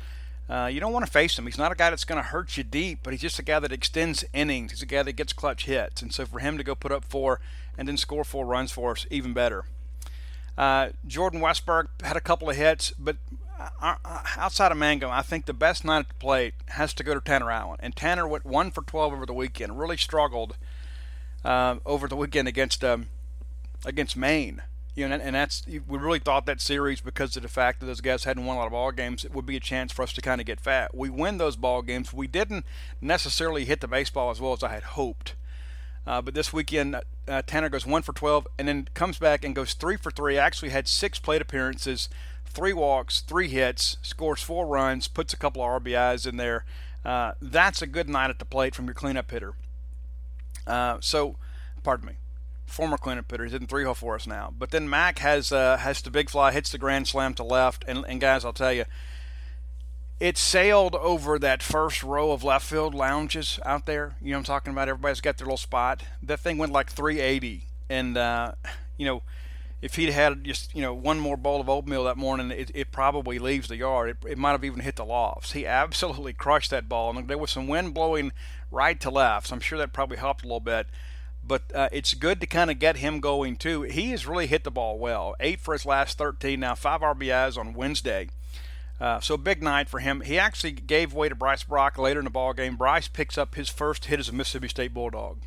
[0.48, 1.46] Uh, you don't want to face him.
[1.46, 3.58] He's not a guy that's going to hurt you deep, but he's just a guy
[3.60, 4.72] that extends innings.
[4.72, 7.04] He's a guy that gets clutch hits, and so for him to go put up
[7.04, 7.40] four
[7.78, 9.64] and then score four runs for us, even better.
[10.58, 13.16] Uh, Jordan Westburg had a couple of hits, but
[13.80, 17.20] outside of Mangum, I think the best night at the plate has to go to
[17.20, 17.78] Tanner Allen.
[17.80, 19.78] And Tanner went one for 12 over the weekend.
[19.78, 20.56] Really struggled
[21.44, 23.08] uh, over the weekend against um,
[23.84, 24.62] against Maine.
[24.94, 28.02] You know, and that's we really thought that series because of the fact that those
[28.02, 30.12] guys hadn't won a lot of ball games, it would be a chance for us
[30.12, 30.94] to kind of get fat.
[30.94, 32.12] We win those ball games.
[32.12, 32.66] We didn't
[33.00, 35.34] necessarily hit the baseball as well as I had hoped.
[36.06, 36.96] Uh, but this weekend,
[37.28, 40.36] uh, Tanner goes one for 12 and then comes back and goes three for three.
[40.36, 42.08] Actually had six plate appearances
[42.52, 46.64] three walks, three hits, scores four runs, puts a couple of RBIs in there.
[47.04, 49.54] Uh, that's a good night at the plate from your cleanup hitter.
[50.66, 51.36] Uh, so,
[51.82, 52.12] pardon me,
[52.66, 53.44] former cleanup hitter.
[53.44, 54.52] He's hitting three hole for us now.
[54.56, 57.84] But then Mac has uh, has the big fly, hits the grand slam to left,
[57.88, 58.84] and, and guys, I'll tell you,
[60.20, 64.14] it sailed over that first row of left field lounges out there.
[64.22, 64.88] You know I'm talking about?
[64.88, 66.04] Everybody's got their little spot.
[66.22, 68.52] That thing went like 380, and uh,
[68.96, 69.22] you know
[69.82, 72.92] if he'd had just you know one more bowl of oatmeal that morning, it, it
[72.92, 74.10] probably leaves the yard.
[74.10, 75.52] It, it might have even hit the lofts.
[75.52, 78.32] He absolutely crushed that ball, and there was some wind blowing
[78.70, 79.48] right to left.
[79.48, 80.86] So I'm sure that probably helped a little bit.
[81.44, 83.82] But uh, it's good to kind of get him going too.
[83.82, 85.34] He has really hit the ball well.
[85.40, 86.60] Eight for his last 13.
[86.60, 88.28] Now five RBIs on Wednesday.
[89.00, 90.20] Uh, so big night for him.
[90.20, 92.76] He actually gave way to Bryce Brock later in the ball game.
[92.76, 95.38] Bryce picks up his first hit as a Mississippi State Bulldog.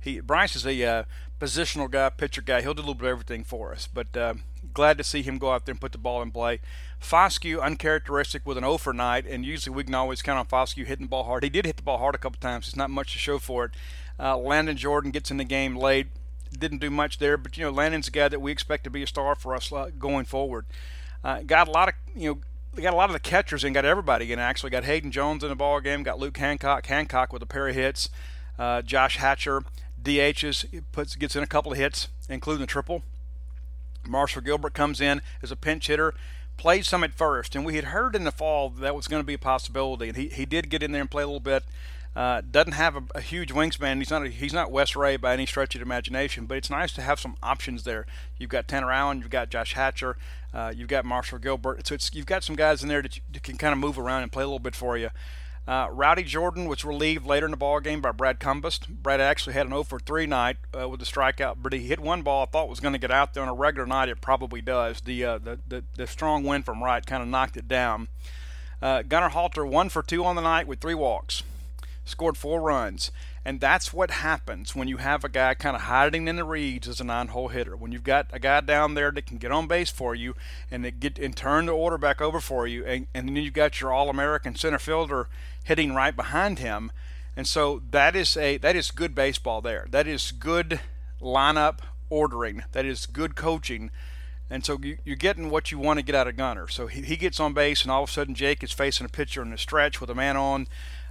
[0.00, 1.04] He Bryce is a uh,
[1.40, 2.62] positional guy, pitcher guy.
[2.62, 3.88] He'll do a little bit of everything for us.
[3.92, 4.34] But uh,
[4.72, 6.60] glad to see him go out there and put the ball in play.
[7.00, 10.86] Foscue, uncharacteristic with an 0 for night, and usually we can always count on Foscue
[10.86, 11.44] hitting the ball hard.
[11.44, 12.68] He did hit the ball hard a couple times.
[12.68, 13.70] It's not much to show for it.
[14.18, 16.06] Uh, Landon Jordan gets in the game late.
[16.56, 19.02] Didn't do much there, but you know Landon's a guy that we expect to be
[19.02, 20.66] a star for us uh, going forward.
[21.24, 22.38] Uh, got a lot of you know
[22.80, 24.38] got a lot of the catchers and got everybody in.
[24.38, 26.04] Actually, got Hayden Jones in the ball game.
[26.04, 26.86] Got Luke Hancock.
[26.86, 28.08] Hancock with a pair of hits.
[28.56, 29.62] Uh, Josh Hatcher
[30.04, 33.02] DHs puts gets in a couple of hits, including a triple.
[34.06, 36.14] Marshall Gilbert comes in as a pinch hitter,
[36.56, 39.26] played some at first, and we had heard in the fall that was going to
[39.26, 41.64] be a possibility, and he, he did get in there and play a little bit.
[42.14, 43.98] Uh, doesn't have a, a, huge wingspan.
[43.98, 46.70] He's not a, he's not Wes Rea by any stretch of the imagination, but it's
[46.70, 48.06] nice to have some options there.
[48.38, 50.16] You've got Tanner Allen, you've got Josh Hatcher,
[50.52, 51.84] uh, you've got Marshall Gilbert.
[51.88, 54.22] So you've got some guys in there that, you, that can kind of move around
[54.22, 55.10] and play a little bit for you.
[55.66, 58.86] Uh, Rowdy Jordan was relieved later in the ball game by Brad Cumbest.
[58.88, 62.00] Brad actually had an 0 for 3 night uh, with a strikeout, but he hit
[62.00, 64.10] one ball I thought was going to get out there on a regular night.
[64.10, 65.00] It probably does.
[65.00, 68.08] The uh, the, the, the strong wind from right kind of knocked it down.
[68.82, 71.42] Uh, Gunnar Halter one for two on the night with three walks,
[72.04, 73.10] scored four runs.
[73.44, 76.88] And that's what happens when you have a guy kind of hiding in the reeds
[76.88, 77.76] as a nine-hole hitter.
[77.76, 80.34] When you've got a guy down there that can get on base for you
[80.70, 83.80] and get and turn the order back over for you, and, and then you've got
[83.80, 85.28] your All-American center fielder
[85.62, 86.90] hitting right behind him.
[87.36, 89.86] And so that is a that is good baseball there.
[89.90, 90.80] That is good
[91.20, 92.62] lineup ordering.
[92.72, 93.90] That is good coaching.
[94.50, 96.68] And so you, are getting what you want to get out of Gunnar.
[96.68, 99.08] So he, he gets on base, and all of a sudden Jake is facing a
[99.08, 100.66] pitcher in the stretch with a man on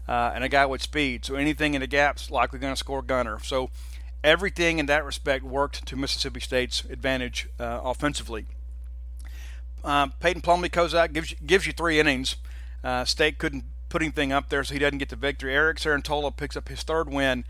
[0.07, 1.25] uh, and a guy with speed.
[1.25, 3.39] So anything in the gaps likely going to score Gunnar.
[3.41, 3.69] So
[4.23, 8.45] everything in that respect worked to Mississippi State's advantage uh, offensively.
[9.83, 12.37] Uh, Peyton Plumlee goes out, gives you, gives you three innings.
[12.83, 15.53] Uh, State couldn't put anything up there, so he doesn't get the victory.
[15.53, 17.43] Eric Cerantola picks up his third win.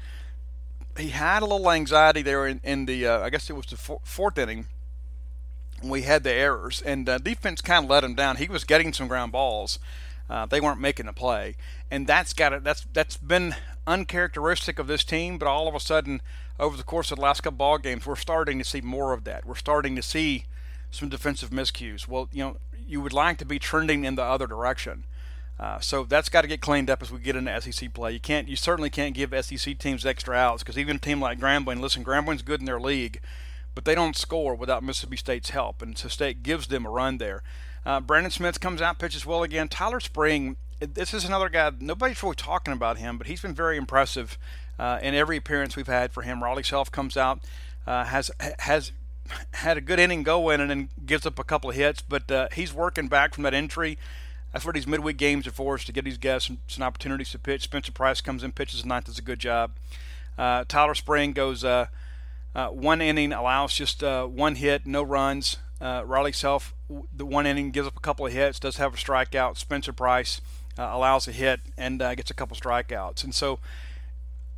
[0.98, 3.78] He had a little anxiety there in, in the, uh, I guess it was the
[3.78, 4.68] fourth inning.
[5.84, 8.38] We had the errors, and uh, defense kind of let him down.
[8.38, 9.80] He was getting some ground balls,
[10.30, 11.56] uh, they weren't making the play,
[11.92, 12.64] and that's got it.
[12.64, 13.56] That's that's been
[13.86, 15.38] uncharacteristic of this team.
[15.38, 16.22] But all of a sudden,
[16.60, 19.26] over the course of the last couple ball games, we're starting to see more of
[19.26, 19.46] that.
[19.46, 20.46] We're starting to see
[20.92, 22.08] some defensive miscues.
[22.08, 22.58] Well, you know,
[22.88, 25.04] you would like to be trending in the other direction.
[25.60, 28.12] Uh, so that's got to get cleaned up as we get into SEC play.
[28.12, 31.40] You can't, you certainly can't give SEC teams extra outs because even a team like
[31.40, 33.22] Grambling, listen, Grambling's good in their league,
[33.76, 37.18] but they don't score without Mississippi State's help, and so State gives them a run
[37.18, 37.44] there.
[37.86, 39.68] Uh, Brandon Smith comes out, pitches well again.
[39.68, 43.78] Tyler Spring, this is another guy, nobody's really talking about him, but he's been very
[43.78, 44.38] impressive
[44.80, 46.42] uh, in every appearance we've had for him.
[46.42, 47.40] Riley Self comes out,
[47.86, 48.92] uh, has has
[49.54, 52.48] had a good inning going and then gives up a couple of hits, but uh,
[52.54, 53.98] he's working back from that injury.
[54.52, 57.32] That's what these midweek games are for, is to get these guys some, some opportunities
[57.32, 57.64] to pitch.
[57.64, 59.72] Spencer Price comes in, pitches ninth, does a good job.
[60.38, 61.88] Uh, Tyler Spring goes uh,
[62.54, 65.58] one inning, allows just one hit, no runs.
[65.82, 66.74] Uh, Riley Self,
[67.16, 69.58] the one inning, gives up a couple of hits, does have a strikeout.
[69.58, 70.40] Spencer Price
[70.78, 73.24] uh, allows a hit and uh, gets a couple strikeouts.
[73.24, 73.60] And so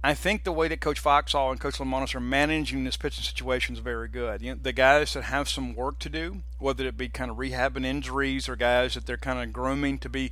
[0.04, 3.73] I think the way that Coach Foxhall and Coach Lemonis are managing this pitching situation
[3.73, 4.39] is very good.
[4.39, 7.38] You know, the guys that have some work to do, whether it be kind of
[7.38, 10.32] rehabbing injuries or guys that they're kind of grooming to be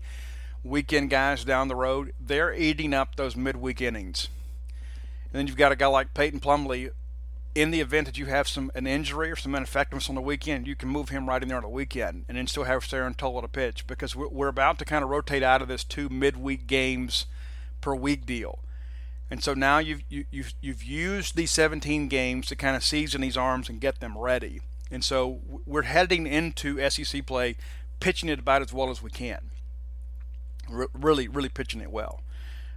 [0.64, 4.30] weekend guys down the road, they're eating up those midweek innings.
[5.32, 6.92] And then you've got a guy like Peyton Plumlee
[7.56, 10.68] in the event that you have some an injury or some ineffectiveness on the weekend,
[10.68, 13.42] you can move him right in there on the weekend and then still have Cerantola
[13.42, 16.66] to pitch because we're, we're about to kind of rotate out of this two midweek
[16.66, 17.26] games
[17.82, 18.60] per week deal.
[19.30, 23.22] And so now you've, you, you've, you've used these 17 games to kind of season
[23.22, 24.62] these arms and get them ready.
[24.92, 27.56] And so we're heading into SEC play
[28.00, 29.50] pitching it about as well as we can.
[30.72, 32.22] R- really, really pitching it well.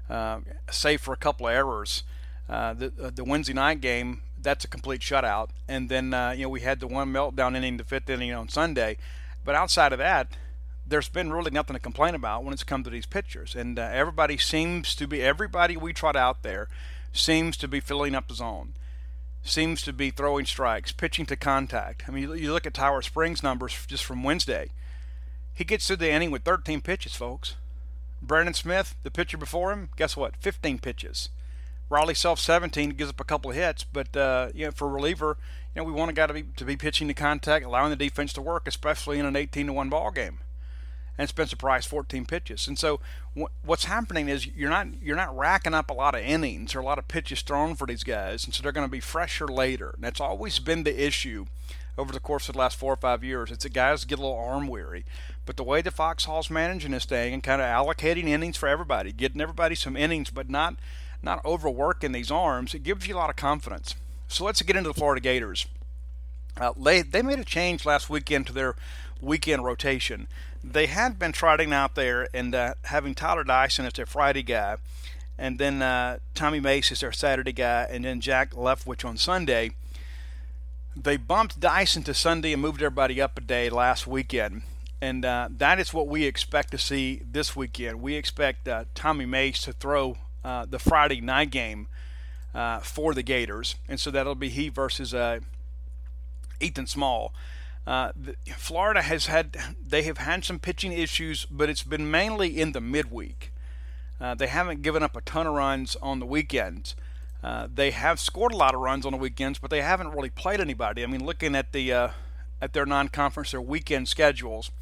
[0.09, 2.05] Uh, save for a couple of errors.
[2.49, 5.48] Uh, the, uh, the Wednesday night game, that's a complete shutout.
[5.68, 8.48] And then uh, you know we had the one meltdown inning, the fifth inning on
[8.48, 8.96] Sunday.
[9.44, 10.28] But outside of that,
[10.87, 13.54] there's been really nothing to complain about when it's come to these pitchers.
[13.54, 16.68] And uh, everybody seems to be everybody we trot out there
[17.12, 18.74] seems to be filling up the zone.
[19.42, 22.04] Seems to be throwing strikes, pitching to contact.
[22.09, 24.70] I mean, you, you look at Tyler Spring's numbers just from Wednesday.
[25.54, 27.54] He gets through the inning with 13 pitches, folks.
[28.22, 30.37] Brandon Smith, the pitcher before him, guess what?
[30.37, 31.30] 15 pitches.
[31.88, 35.37] Riley Self 17 gives up a couple of hits, but uh, you know for reliever,
[35.75, 37.96] you know we want a guy to be to be pitching to contact, allowing the
[37.96, 40.38] defense to work, especially in an 18 to one ball game.
[41.18, 43.01] And Spencer Price 14 pitches, and so
[43.64, 46.85] what's happening is you're not you're not racking up a lot of innings or a
[46.85, 49.92] lot of pitches thrown for these guys, and so they're going to be fresher later.
[49.94, 51.46] And that's always been the issue
[51.99, 53.51] over the course of the last four or five years.
[53.51, 55.05] It's that guys get a little arm weary.
[55.46, 59.12] But the way the Foxhall's managing this thing and kind of allocating innings for everybody,
[59.12, 60.77] getting everybody some innings, but not
[61.22, 63.94] not overworking these arms, it gives you a lot of confidence.
[64.29, 65.66] So let's get into the Florida Gators.
[66.59, 68.74] Uh, they they made a change last weekend to their
[69.20, 70.26] weekend rotation.
[70.64, 74.76] They had been trotting out there and uh, having Tyler Dyson as their Friday guy,
[75.38, 79.70] and then uh, Tommy Mace is their Saturday guy, and then Jack Leftwich on Sunday.
[80.96, 84.62] They bumped Dyson to Sunday and moved everybody up a day last weekend.
[84.98, 88.00] And uh, that is what we expect to see this weekend.
[88.00, 91.88] We expect uh, Tommy Mace to throw uh, the Friday night game
[92.55, 93.77] uh, for the Gators.
[93.88, 95.40] And so that'll be he versus uh,
[96.61, 97.33] Ethan Small.
[97.87, 102.61] Uh, the, Florida has had they have had some pitching issues, but it's been mainly
[102.61, 103.53] in the midweek.
[104.20, 106.96] Uh, they haven't given up a ton of runs on the weekends.
[107.75, 110.61] They have scored a lot of runs on the weekends, but they haven't really played
[110.61, 111.05] anybody.
[111.05, 114.72] I mean, looking at the at their non-conference, their weekend schedules,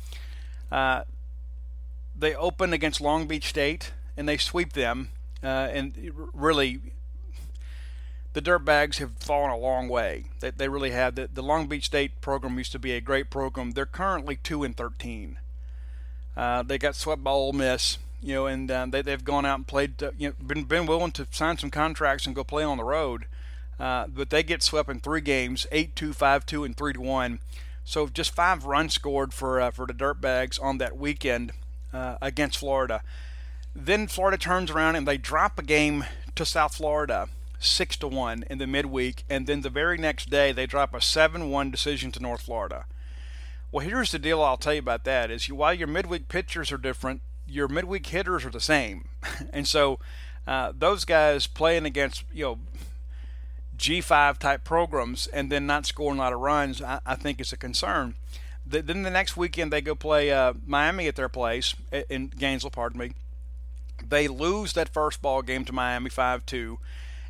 [0.71, 5.11] they open against Long Beach State and they sweep them,
[5.45, 6.81] uh, and really
[8.33, 10.25] the Dirtbags have fallen a long way.
[10.41, 11.15] They, they really have.
[11.15, 13.73] The, the Long Beach State program used to be a great program.
[13.73, 15.39] They're currently two and thirteen.
[16.37, 19.59] Uh, they got swept by Ole Miss, you know, and um, they they've gone out
[19.59, 20.03] and played.
[20.03, 22.85] Uh, you know, been been willing to sign some contracts and go play on the
[22.85, 23.27] road,
[23.79, 27.01] uh, but they get swept in three games: eight two, five two, and three to
[27.01, 27.39] one.
[27.85, 31.53] So just five runs scored for uh, for the Dirtbags on that weekend
[31.93, 33.03] uh, against Florida.
[33.75, 38.45] Then Florida turns around and they drop a game to South Florida six to one
[38.49, 42.21] in the midweek, and then the very next day they drop a seven-one decision to
[42.21, 42.85] North Florida.
[43.73, 44.43] Well, here's the deal.
[44.43, 48.07] I'll tell you about that is you, while your midweek pitchers are different, your midweek
[48.07, 49.09] hitters are the same,
[49.53, 49.99] and so
[50.47, 52.59] uh, those guys playing against you know
[53.77, 57.53] G5 type programs and then not scoring a lot of runs, I, I think is
[57.53, 58.15] a concern.
[58.67, 61.75] The, then the next weekend they go play uh, Miami at their place
[62.09, 62.71] in Gainesville.
[62.71, 63.13] Pardon me.
[64.09, 66.79] They lose that first ball game to Miami five two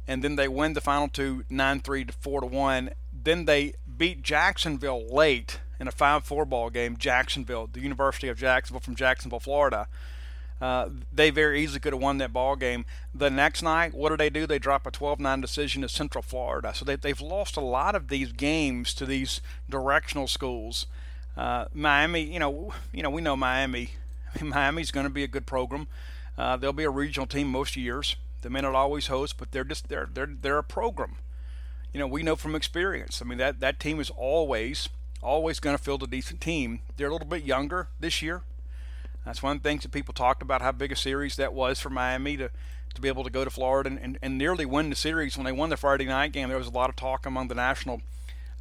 [0.06, 4.22] and then they win the final two 9-3 to 4 to 1 then they beat
[4.22, 9.88] jacksonville late in a 5-4 ball game jacksonville the university of jacksonville from jacksonville florida
[10.60, 12.86] uh, they very easily could have won that ball game.
[13.12, 14.46] The next night, what do they do?
[14.46, 16.72] They drop a 12-9 decision to Central Florida.
[16.74, 20.86] So they, have lost a lot of these games to these directional schools.
[21.36, 23.90] Uh, Miami, you know, you know, we know Miami.
[24.40, 25.88] Miami's going to be a good program.
[26.36, 28.16] Uh, they'll be a regional team most years.
[28.42, 31.16] They may not always host, but they're just they're they're they're a program.
[31.92, 33.22] You know, we know from experience.
[33.22, 34.88] I mean that that team is always
[35.22, 36.80] always going to field a decent team.
[36.96, 38.42] They're a little bit younger this year.
[39.24, 41.80] That's one of the things that people talked about how big a series that was
[41.80, 42.50] for Miami to
[42.94, 45.44] to be able to go to Florida and, and, and nearly win the series when
[45.44, 46.48] they won the Friday night game.
[46.48, 48.02] There was a lot of talk among the national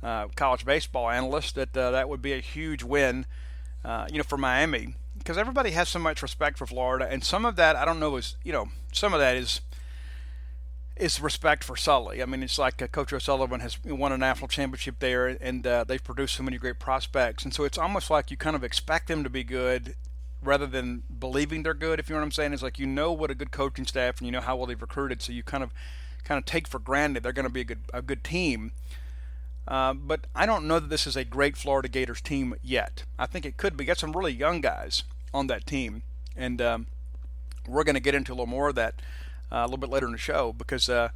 [0.01, 3.25] uh, college baseball analysts that uh, that would be a huge win,
[3.83, 7.45] uh, you know, for Miami because everybody has so much respect for Florida, and some
[7.45, 9.61] of that I don't know is you know some of that is
[10.97, 12.21] is respect for Sully.
[12.21, 15.85] I mean, it's like uh, Coach O'Sullivan has won a national championship there, and uh,
[15.85, 19.07] they've produced so many great prospects, and so it's almost like you kind of expect
[19.07, 19.95] them to be good
[20.41, 21.99] rather than believing they're good.
[21.99, 24.19] If you know what I'm saying, it's like you know what a good coaching staff
[24.19, 25.71] and you know how well they've recruited, so you kind of
[26.25, 28.73] kind of take for granted they're going to be a good a good team.
[29.65, 33.05] Uh, but I don't know that this is a great Florida Gators team yet.
[33.17, 33.85] I think it could be.
[33.85, 35.03] Got some really young guys
[35.33, 36.03] on that team,
[36.35, 36.87] and um,
[37.67, 38.95] we're going to get into a little more of that
[39.51, 41.09] uh, a little bit later in the show because uh,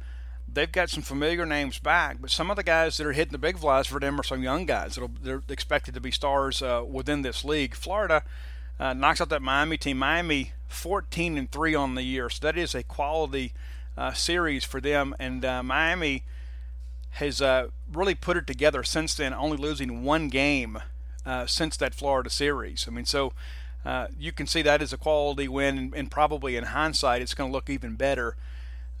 [0.52, 3.38] they've got some familiar names back, but some of the guys that are hitting the
[3.38, 6.82] big flies for them are some young guys that they're expected to be stars uh,
[6.88, 7.74] within this league.
[7.74, 8.22] Florida
[8.78, 9.98] uh, knocks out that Miami team.
[9.98, 13.52] Miami 14 and three on the year, so that is a quality
[13.96, 15.14] uh, series for them.
[15.18, 16.24] And uh, Miami
[17.12, 17.42] has
[17.92, 20.78] really put it together since then, only losing one game
[21.46, 22.86] since that Florida series.
[22.86, 23.32] I mean, so
[23.84, 27.50] uh, you can see that as a quality win, and, probably in hindsight, it's going
[27.50, 28.36] to look even better.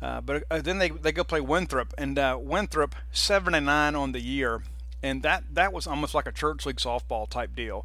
[0.00, 3.94] Uh, but uh, then they, they go play Winthrop, and uh, Winthrop seven and nine
[3.94, 4.62] on the year,
[5.02, 7.84] and that that was almost like a church league softball type deal.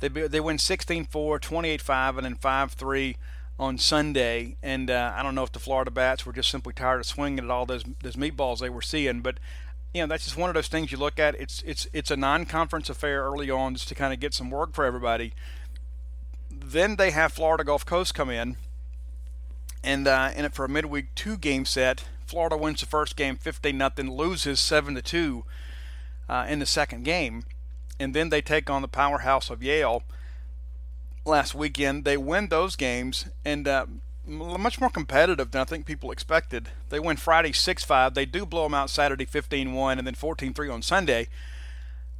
[0.00, 3.16] They they win 16-4, 28-5, and then 5-3
[3.58, 4.56] on Sunday.
[4.62, 7.44] And uh, I don't know if the Florida bats were just simply tired of swinging
[7.44, 9.38] at all those those meatballs they were seeing, but
[9.92, 11.34] you know that's just one of those things you look at.
[11.40, 14.74] It's it's it's a non-conference affair early on just to kind of get some work
[14.74, 15.32] for everybody.
[16.70, 18.58] Then they have Florida Gulf Coast come in,
[19.82, 22.04] and uh, in it for a midweek two game set.
[22.26, 25.44] Florida wins the first game 15 nothing, loses 7 to 2
[26.28, 27.44] uh, in the second game,
[27.98, 30.02] and then they take on the powerhouse of Yale
[31.24, 32.04] last weekend.
[32.04, 33.86] They win those games and uh,
[34.26, 36.68] much more competitive than I think people expected.
[36.90, 38.12] They win Friday 6 5.
[38.12, 41.28] They do blow them out Saturday 15 1 and then 14 3 on Sunday.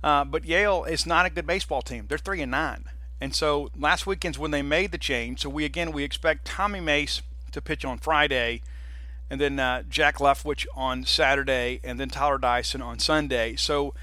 [0.02, 2.06] Uh, but Yale is not a good baseball team.
[2.08, 2.84] They're 3 and 9.
[3.20, 5.42] And so last weekend's when they made the change.
[5.42, 8.62] So we again we expect Tommy Mace to pitch on Friday,
[9.30, 13.56] and then uh, Jack Leftwich on Saturday, and then Tyler Dyson on Sunday.
[13.56, 13.94] So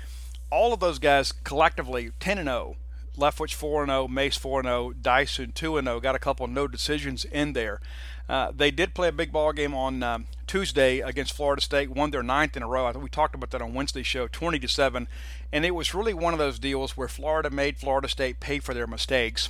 [0.52, 2.76] all of those guys collectively 10 and 0.
[3.18, 6.00] Leftwich 4 and 0, Mace 4 and 0, Dyson 2 and 0.
[6.02, 7.80] Got a couple of no decisions in there.
[8.28, 12.12] Uh, they did play a big ball game on um, Tuesday against Florida State, won
[12.12, 12.86] their ninth in a row.
[12.86, 15.08] I think we talked about that on Wednesday's show, 20 to seven,
[15.52, 18.74] and it was really one of those deals where Florida made Florida State pay for
[18.74, 19.50] their mistakes,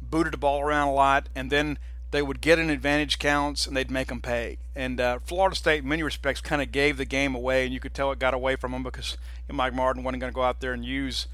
[0.00, 1.78] booted the ball around a lot, and then
[2.12, 4.58] they would get an advantage counts and they'd make them pay.
[4.76, 7.80] And uh, Florida State, in many respects, kind of gave the game away, and you
[7.80, 9.16] could tell it got away from them because
[9.50, 11.26] Mike Martin wasn't going to go out there and use,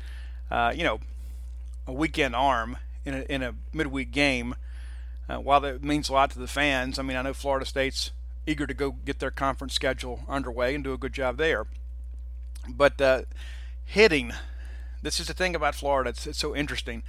[0.51, 1.01] uh, you know,
[1.87, 4.55] a weekend arm in a, in a midweek game
[5.29, 8.12] uh, while that means a lot to the fans, I mean, I know Florida State's
[8.47, 11.66] eager to go get their conference schedule underway and do a good job there.
[12.68, 13.22] But uh,
[13.85, 14.33] hitting,
[15.03, 16.11] this is the thing about Florida.
[16.11, 17.03] It's, it's so interesting.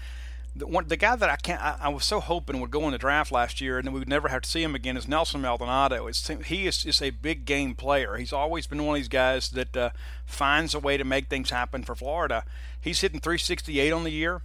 [0.55, 2.91] The, one, the guy that I can't, I, I, was so hoping would go in
[2.91, 4.97] the draft last year, and then we would never have to see him again.
[4.97, 6.07] Is Nelson Maldonado?
[6.07, 8.17] It's, he is just a big game player.
[8.17, 9.89] He's always been one of these guys that uh,
[10.25, 12.43] finds a way to make things happen for Florida.
[12.81, 14.41] He's hitting 368 on the year,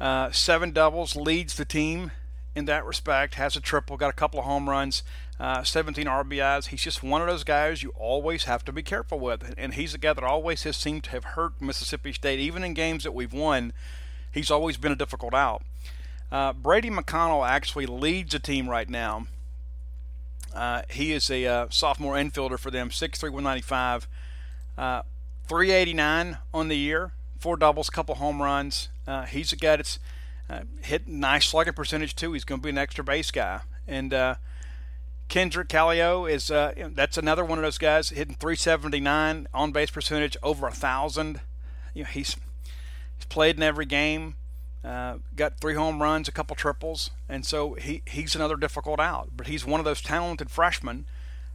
[0.00, 2.12] uh, seven doubles, leads the team
[2.54, 3.34] in that respect.
[3.34, 5.02] Has a triple, got a couple of home runs,
[5.40, 6.66] uh, 17 RBIs.
[6.66, 9.94] He's just one of those guys you always have to be careful with, and he's
[9.94, 13.12] a guy that always has seemed to have hurt Mississippi State, even in games that
[13.12, 13.72] we've won.
[14.30, 15.62] He's always been a difficult out.
[16.30, 19.26] Uh, Brady McConnell actually leads the team right now.
[20.54, 24.08] Uh, he is a uh, sophomore infielder for them, 6'3", 195,
[24.78, 25.02] uh,
[25.46, 28.88] 389 on the year, four doubles, couple home runs.
[29.06, 29.98] Uh, he's a guy that's
[30.52, 32.32] uh, hit nice slugging percentage too.
[32.32, 33.60] He's going to be an extra base guy.
[33.86, 34.34] And uh,
[35.28, 40.36] Kendrick Calilao is uh, that's another one of those guys hitting 379 on base percentage,
[40.42, 41.40] over a thousand.
[41.94, 42.36] You know, he's
[43.16, 44.34] he's played in every game.
[44.84, 49.30] Uh, got three home runs, a couple triples, and so he, he's another difficult out.
[49.36, 51.06] But he's one of those talented freshmen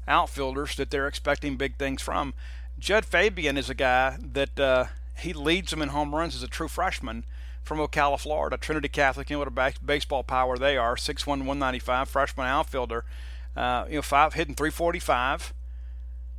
[0.07, 2.33] outfielders that they're expecting big things from.
[2.79, 4.85] Jud Fabian is a guy that uh,
[5.19, 7.25] he leads them in home runs as a true freshman,
[7.67, 8.57] from Ocala, Florida.
[8.57, 10.95] Trinity Catholic, you know what a baseball power they are.
[10.95, 13.05] 6'1", 195, freshman outfielder.
[13.55, 15.53] Uh, you know, five hitting 345,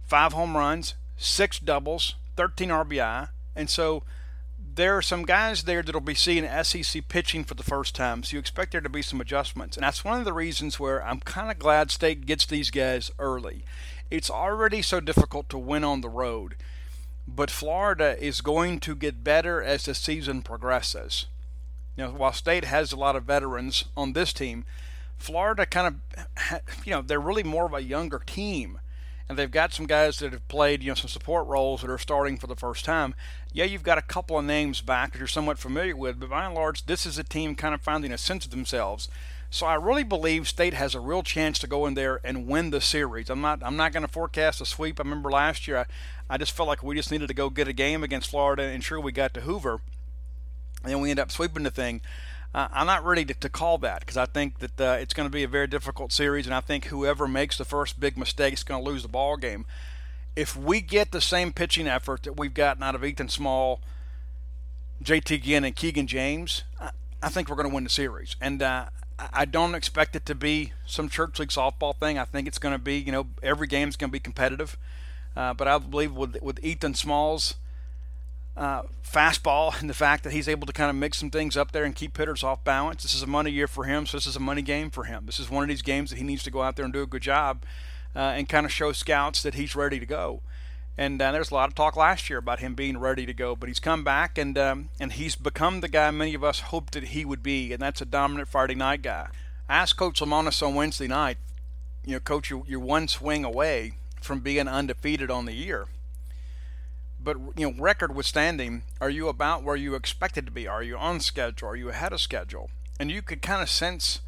[0.05, 4.05] five home runs, six doubles, 13 RBI, and so
[4.75, 8.23] there are some guys there that'll be seeing SEC pitching for the first time.
[8.23, 11.05] So you expect there to be some adjustments, and that's one of the reasons where
[11.05, 13.65] I'm kind of glad State gets these guys early.
[14.11, 16.57] It's already so difficult to win on the road
[17.29, 21.27] but Florida is going to get better as the season progresses.
[21.97, 24.65] Know, while State has a lot of veterans on this team,
[25.17, 28.81] Florida kind of, you know, they're really more of a younger team.
[29.29, 31.99] And they've got some guys that have played, you know, some support roles that are
[31.99, 33.15] starting for the first time.
[33.53, 36.47] Yeah, you've got a couple of names back that you're somewhat familiar with, but by
[36.47, 39.09] and large, this is a team kind of finding a sense of themselves.
[39.51, 42.71] So I really believe State has a real chance to go in there and win
[42.71, 43.31] the series.
[43.31, 45.01] I'm not I'm not going to forecast a sweep.
[45.01, 45.87] I remember last year
[46.29, 48.83] I, just felt like we just needed to go get a game against Florida and
[48.83, 49.81] sure we got to Hoover,
[50.83, 52.01] and then we end up sweeping the thing.
[52.55, 55.29] Uh, I'm not ready to, to call that because I think that uh, it's going
[55.29, 58.55] to be a very difficult series, and I think whoever makes the first big mistake
[58.55, 59.67] is going to lose the ball game.
[60.35, 63.81] If we get the same pitching effort that we've gotten out of Ethan Small,
[65.03, 66.91] JT Ginn, and Keegan James, I,
[67.23, 68.37] I think we're going to win the series.
[68.41, 68.87] And uh,
[69.19, 72.19] I don't expect it to be some church league softball thing.
[72.19, 74.77] I think it's going to be, you know, every game is going to be competitive.
[75.39, 77.55] Uh, but I believe with with Ethan Small's
[78.57, 81.71] uh, fastball and the fact that he's able to kind of mix some things up
[81.71, 84.05] there and keep hitters off balance, this is a money year for him.
[84.05, 85.27] So this is a money game for him.
[85.27, 87.03] This is one of these games that he needs to go out there and do
[87.03, 87.63] a good job
[88.17, 90.43] uh, and kind of show scouts that he's ready to go.
[90.97, 93.55] And uh, there's a lot of talk last year about him being ready to go,
[93.55, 96.95] but he's come back and um, and he's become the guy many of us hoped
[96.95, 99.29] that he would be, and that's a dominant Friday night guy.
[99.69, 101.39] I asked Coach Lemonis on Wednesday night,
[102.05, 105.87] you know, Coach, you're, you're one swing away from being undefeated on the year.
[107.21, 110.67] But you know, record withstanding, are you about where you expected to be?
[110.67, 111.69] Are you on schedule?
[111.69, 112.71] Are you ahead of schedule?
[113.01, 114.21] And you could kind of sense,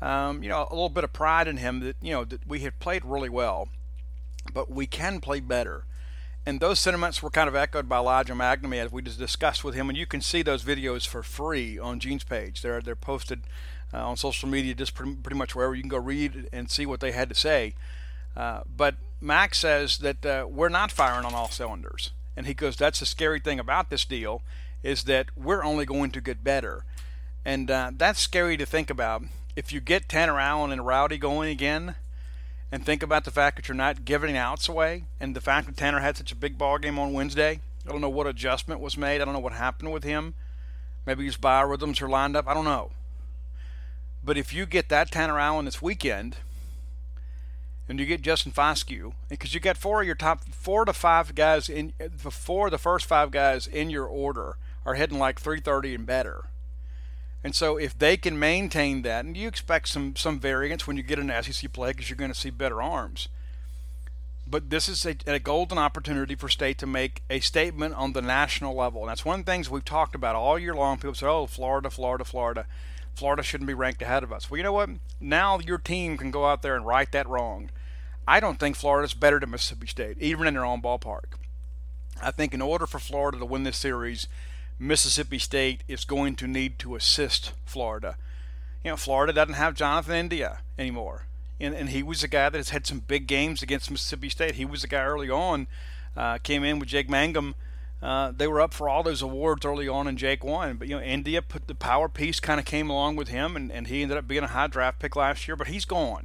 [0.00, 2.60] um, you know, a little bit of pride in him that you know that we
[2.60, 3.68] had played really well,
[4.52, 5.84] but we can play better
[6.44, 9.74] and those sentiments were kind of echoed by Elijah MacNamee as we just discussed with
[9.74, 9.88] him.
[9.88, 12.62] And you can see those videos for free on Gene's page.
[12.62, 13.42] They're they're posted
[13.94, 16.84] uh, on social media, just pretty, pretty, much wherever you can go read and see
[16.84, 17.74] what they had to say.
[18.36, 22.76] Uh, but Max says that uh, we're not firing on all cylinders, and he goes,
[22.76, 24.42] "That's the scary thing about this deal,
[24.82, 26.84] is that we're only going to get better,
[27.44, 29.22] and uh, that's scary to think about.
[29.54, 31.94] If you get Tanner Allen and Rowdy going again."
[32.72, 35.76] and think about the fact that you're not giving outs away and the fact that
[35.76, 37.60] Tanner had such a big ball game on Wednesday.
[37.86, 39.20] I don't know what adjustment was made.
[39.20, 40.32] I don't know what happened with him.
[41.04, 42.48] Maybe his biorhythms are lined up.
[42.48, 42.92] I don't know.
[44.24, 46.36] But if you get that Tanner Allen this weekend,
[47.92, 51.34] and you get Justin Foscue, because you got four of your top four to five
[51.34, 55.96] guys in the four the first five guys in your order are hitting like 330
[55.96, 56.44] and better.
[57.44, 61.02] And so if they can maintain that, and you expect some some variance when you
[61.02, 63.28] get an SEC play because you're going to see better arms.
[64.46, 68.22] But this is a, a, golden opportunity for state to make a statement on the
[68.22, 69.02] national level.
[69.02, 70.96] And that's one of the things we've talked about all year long.
[70.96, 72.66] People say, oh, Florida, Florida, Florida.
[73.14, 74.50] Florida shouldn't be ranked ahead of us.
[74.50, 74.88] Well, you know what?
[75.20, 77.70] Now your team can go out there and right that wrong.
[78.26, 81.34] I don't think Florida's better than Mississippi State, even in their own ballpark.
[82.22, 84.28] I think in order for Florida to win this series,
[84.78, 88.16] Mississippi State is going to need to assist Florida.
[88.84, 91.26] You know, Florida doesn't have Jonathan India anymore.
[91.60, 94.56] And, and he was a guy that has had some big games against Mississippi State.
[94.56, 95.68] He was a guy early on,
[96.16, 97.54] uh, came in with Jake Mangum.
[98.02, 100.76] Uh, they were up for all those awards early on, and Jake won.
[100.76, 103.70] But you know, India put the power piece kind of came along with him, and,
[103.70, 105.54] and he ended up being a high draft pick last year.
[105.56, 106.24] But he's gone.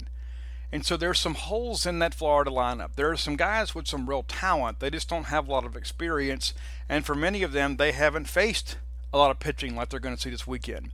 [0.72, 2.96] And so there's some holes in that Florida lineup.
[2.96, 4.80] There are some guys with some real talent.
[4.80, 6.54] They just don't have a lot of experience.
[6.90, 8.78] And for many of them, they haven't faced
[9.14, 10.92] a lot of pitching like they're going to see this weekend.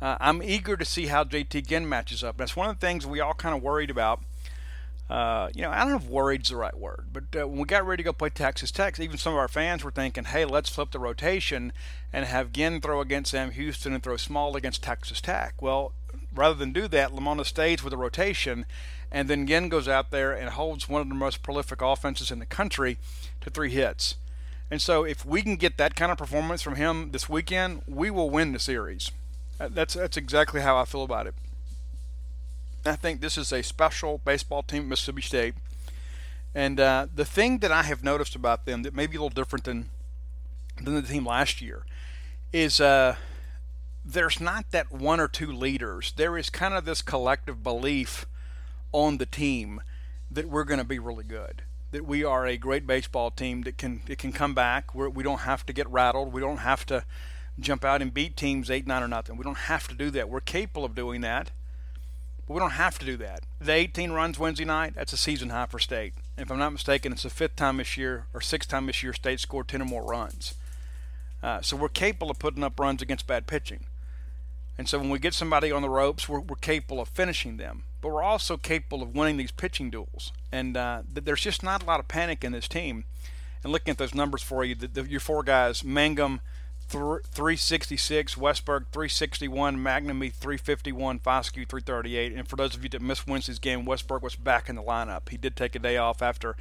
[0.00, 2.36] Uh, I'm eager to see how JT Ginn matches up.
[2.36, 4.22] That's one of the things we all kind of worried about.
[5.08, 7.64] Uh, you know, I don't know if worried's the right word, but uh, when we
[7.64, 10.44] got ready to go play Texas Tech, even some of our fans were thinking, hey,
[10.44, 11.72] let's flip the rotation
[12.12, 15.62] and have Ginn throw against Sam Houston and throw Small against Texas Tech.
[15.62, 15.92] Well,
[16.36, 18.66] rather than do that, Lemonis stays with a rotation,
[19.10, 22.38] and then Ginn goes out there and holds one of the most prolific offenses in
[22.38, 22.98] the country
[23.40, 24.16] to three hits.
[24.70, 28.10] And so, if we can get that kind of performance from him this weekend, we
[28.10, 29.12] will win the series.
[29.58, 31.34] That's that's exactly how I feel about it.
[32.84, 35.54] I think this is a special baseball team at Mississippi State.
[36.54, 39.28] And uh, the thing that I have noticed about them that may be a little
[39.30, 39.90] different than
[40.80, 41.84] than the team last year
[42.52, 43.16] is uh,
[44.06, 46.12] there's not that one or two leaders.
[46.16, 48.24] There is kind of this collective belief
[48.92, 49.82] on the team
[50.30, 51.62] that we're going to be really good.
[51.90, 54.94] That we are a great baseball team that can that can come back.
[54.94, 56.32] We're, we do not have to get rattled.
[56.32, 57.04] We don't have to
[57.58, 59.36] jump out and beat teams eight nine or nothing.
[59.36, 60.28] We don't have to do that.
[60.28, 61.50] We're capable of doing that,
[62.46, 63.40] but we don't have to do that.
[63.60, 66.14] The 18 runs Wednesday night that's a season high for State.
[66.36, 69.12] if I'm not mistaken, it's the fifth time this year or sixth time this year
[69.12, 70.54] State scored 10 or more runs.
[71.42, 73.84] Uh, so we're capable of putting up runs against bad pitching.
[74.78, 77.84] And so when we get somebody on the ropes, we're, we're capable of finishing them.
[78.00, 80.32] But we're also capable of winning these pitching duels.
[80.52, 83.04] And uh, there's just not a lot of panic in this team.
[83.64, 86.40] And looking at those numbers for you, the, the, your four guys, Mangum,
[86.88, 92.32] 366, Westburg 361, MacNamee 351, Foscue 338.
[92.34, 95.30] And for those of you that missed Wednesday's game, Westburg was back in the lineup.
[95.30, 96.54] He did take a day off after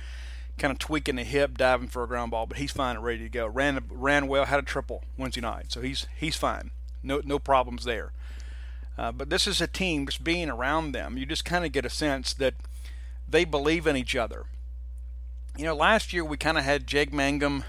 [0.58, 3.20] kind of tweaking the hip, diving for a ground ball, but he's fine and ready
[3.20, 3.46] to go.
[3.46, 6.72] Ran ran well, had a triple Wednesday night, so he's he's fine
[7.06, 8.12] no no problems there.
[8.98, 11.18] Uh, but this is a team just being around them.
[11.18, 12.54] You just kind of get a sense that
[13.28, 14.46] they believe in each other.
[15.58, 17.64] You know, last year we kind of had Jake Mangum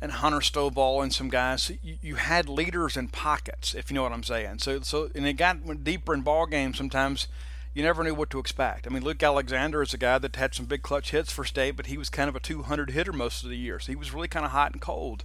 [0.00, 1.70] and Hunter Stovall and some guys.
[1.82, 4.58] You, you, had leaders in pockets, if you know what I'm saying.
[4.58, 6.76] So, so and it got deeper in ball games.
[6.76, 7.26] Sometimes
[7.72, 8.86] you never knew what to expect.
[8.86, 11.72] I mean, Luke Alexander is a guy that had some big clutch hits for state,
[11.72, 13.78] but he was kind of a 200 hitter most of the year.
[13.78, 15.24] So he was really kind of hot and cold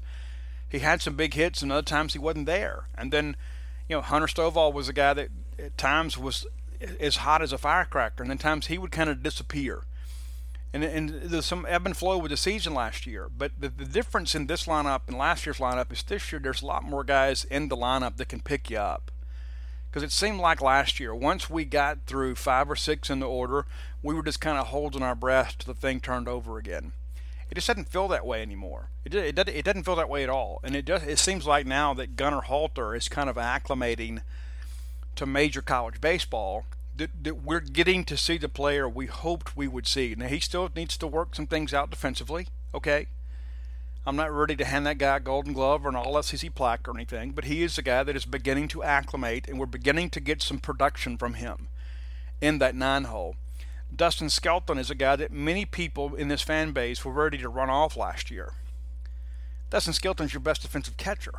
[0.70, 2.88] he had some big hits, and other times he wasn't there.
[2.96, 3.36] And then,
[3.88, 6.46] you know, Hunter Stovall was a guy that at times was
[7.00, 9.84] as hot as a firecracker, and then times he would kind of disappear.
[10.72, 13.28] And, and there's some ebb and flow with the season last year.
[13.36, 16.62] But the, the difference in this lineup and last year's lineup is this year there's
[16.62, 19.12] a lot more guys in the lineup that can pick you up.
[19.90, 23.28] Because it seemed like last year, once we got through five or six in the
[23.28, 23.66] order,
[24.04, 26.92] we were just kind of holding our breath till the thing turned over again.
[27.50, 28.90] It just doesn't feel that way anymore.
[29.04, 30.60] It it, doesn't, it doesn't feel that way at all.
[30.64, 31.04] And it does.
[31.04, 34.22] It seems like now that Gunnar Halter is kind of acclimating
[35.16, 36.66] to major college baseball.
[36.96, 40.16] That, that we're getting to see the player we hoped we would see.
[40.18, 42.48] Now he still needs to work some things out defensively.
[42.76, 43.08] Okay,
[44.06, 46.88] I'm not ready to hand that guy a Golden Glove or an All SEC plaque
[46.88, 50.10] or anything, but he is a guy that is beginning to acclimate, and we're beginning
[50.12, 51.68] to get some production from him
[52.42, 53.36] in that nine hole.
[53.96, 57.50] Dustin Skelton is a guy that many people in this fan base were ready to
[57.50, 58.54] run off last year.
[59.70, 61.34] Dustin Skelton's your best defensive catcher.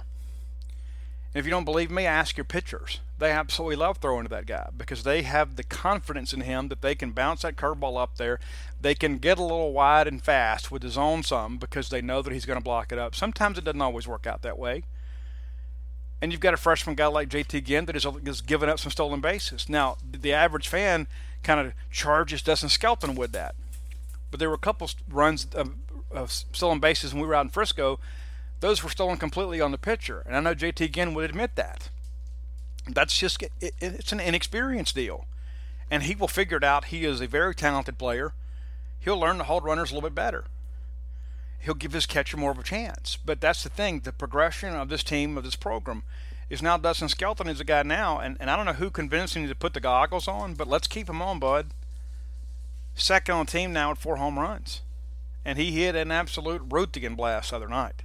[1.33, 3.01] And if you don't believe me, ask your pitchers.
[3.19, 6.83] They absolutely love throwing to that guy because they have the confidence in him that
[6.83, 8.41] they can bounce that curveball up there.
[8.81, 12.21] They can get a little wide and fast with his own some because they know
[12.21, 13.15] that he's going to block it up.
[13.15, 14.83] Sometimes it doesn't always work out that way.
[16.21, 19.21] And you've got a freshman guy like JT Ginn that is giving up some stolen
[19.21, 19.69] bases.
[19.69, 21.07] Now, the average fan
[21.43, 23.55] kind of charges Dustin Skelton with that.
[24.31, 25.75] But there were a couple runs of,
[26.11, 27.99] of stolen bases when we were out in Frisco.
[28.61, 30.23] Those were stolen completely on the pitcher.
[30.27, 31.91] And I know JT Ginn would admit that.
[32.89, 35.27] That's just, it, it's an inexperienced deal.
[35.91, 36.87] and he will figure it out.
[36.87, 38.33] He is a very talented player.
[39.01, 40.45] He'll learn to hold runners a little bit better.
[41.59, 43.19] He'll give his catcher more of a chance.
[43.25, 44.01] But that's the thing.
[44.01, 46.05] The progression of this team, of this program,
[46.51, 49.37] is now Dustin Skelton is a guy now, and, and I don't know who convinced
[49.37, 51.69] him to put the goggles on, but let's keep him on, bud.
[52.95, 54.83] Second on the team now at four home runs.
[55.45, 58.03] And he hit an absolute Ruthian blast the other night.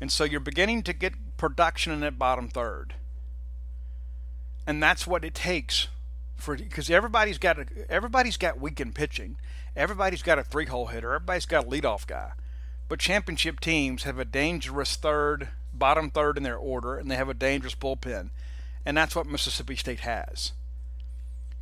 [0.00, 2.94] And so you're beginning to get production in that bottom third.
[4.66, 5.88] And that's what it takes
[6.36, 9.36] for because everybody's got a, everybody's got weekend pitching.
[9.76, 11.14] Everybody's got a three-hole hitter.
[11.14, 12.32] Everybody's got a leadoff guy.
[12.88, 15.48] But championship teams have a dangerous third,
[15.78, 18.30] bottom third in their order, and they have a dangerous bullpen.
[18.86, 20.52] And that's what Mississippi State has.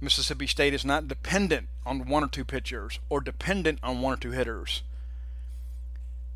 [0.01, 4.17] Mississippi State is not dependent on one or two pitchers or dependent on one or
[4.17, 4.83] two hitters.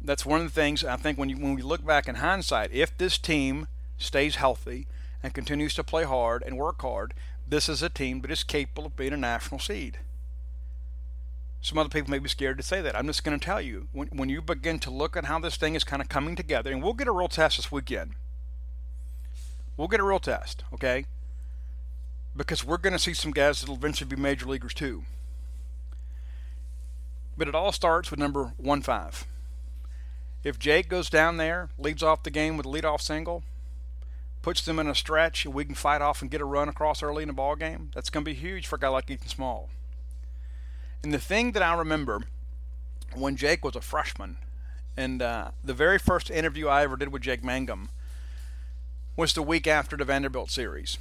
[0.00, 2.72] That's one of the things I think when you, when we look back in hindsight,
[2.72, 3.66] if this team
[3.98, 4.86] stays healthy
[5.22, 7.12] and continues to play hard and work hard,
[7.48, 9.98] this is a team that is capable of being a national seed.
[11.66, 12.94] Some other people may be scared to say that.
[12.94, 15.56] I'm just going to tell you when, when you begin to look at how this
[15.56, 18.12] thing is kind of coming together, and we'll get a real test this weekend.
[19.76, 21.06] We'll get a real test, okay?
[22.36, 25.06] Because we're going to see some guys that will eventually be major leaguers too.
[27.36, 29.24] But it all starts with number 1 5.
[30.44, 33.42] If Jake goes down there, leads off the game with a leadoff single,
[34.40, 37.02] puts them in a stretch, and we can fight off and get a run across
[37.02, 39.26] early in the ball game, that's going to be huge for a guy like Ethan
[39.26, 39.68] Small.
[41.02, 42.22] And the thing that I remember
[43.14, 44.38] when Jake was a freshman,
[44.96, 47.90] and uh, the very first interview I ever did with Jake Mangum
[49.16, 50.98] was the week after the Vanderbilt series.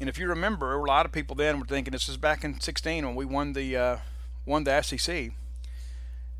[0.00, 2.60] And if you remember, a lot of people then were thinking this is back in
[2.60, 3.96] 16 when we won the uh,
[4.46, 5.32] won the SEC.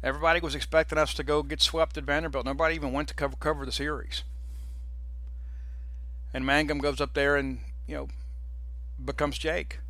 [0.02, 2.46] Everybody was expecting us to go get swept at Vanderbilt.
[2.46, 4.22] Nobody even went to cover cover the series.
[6.32, 8.08] And Mangum goes up there and you know
[9.04, 9.80] becomes Jake.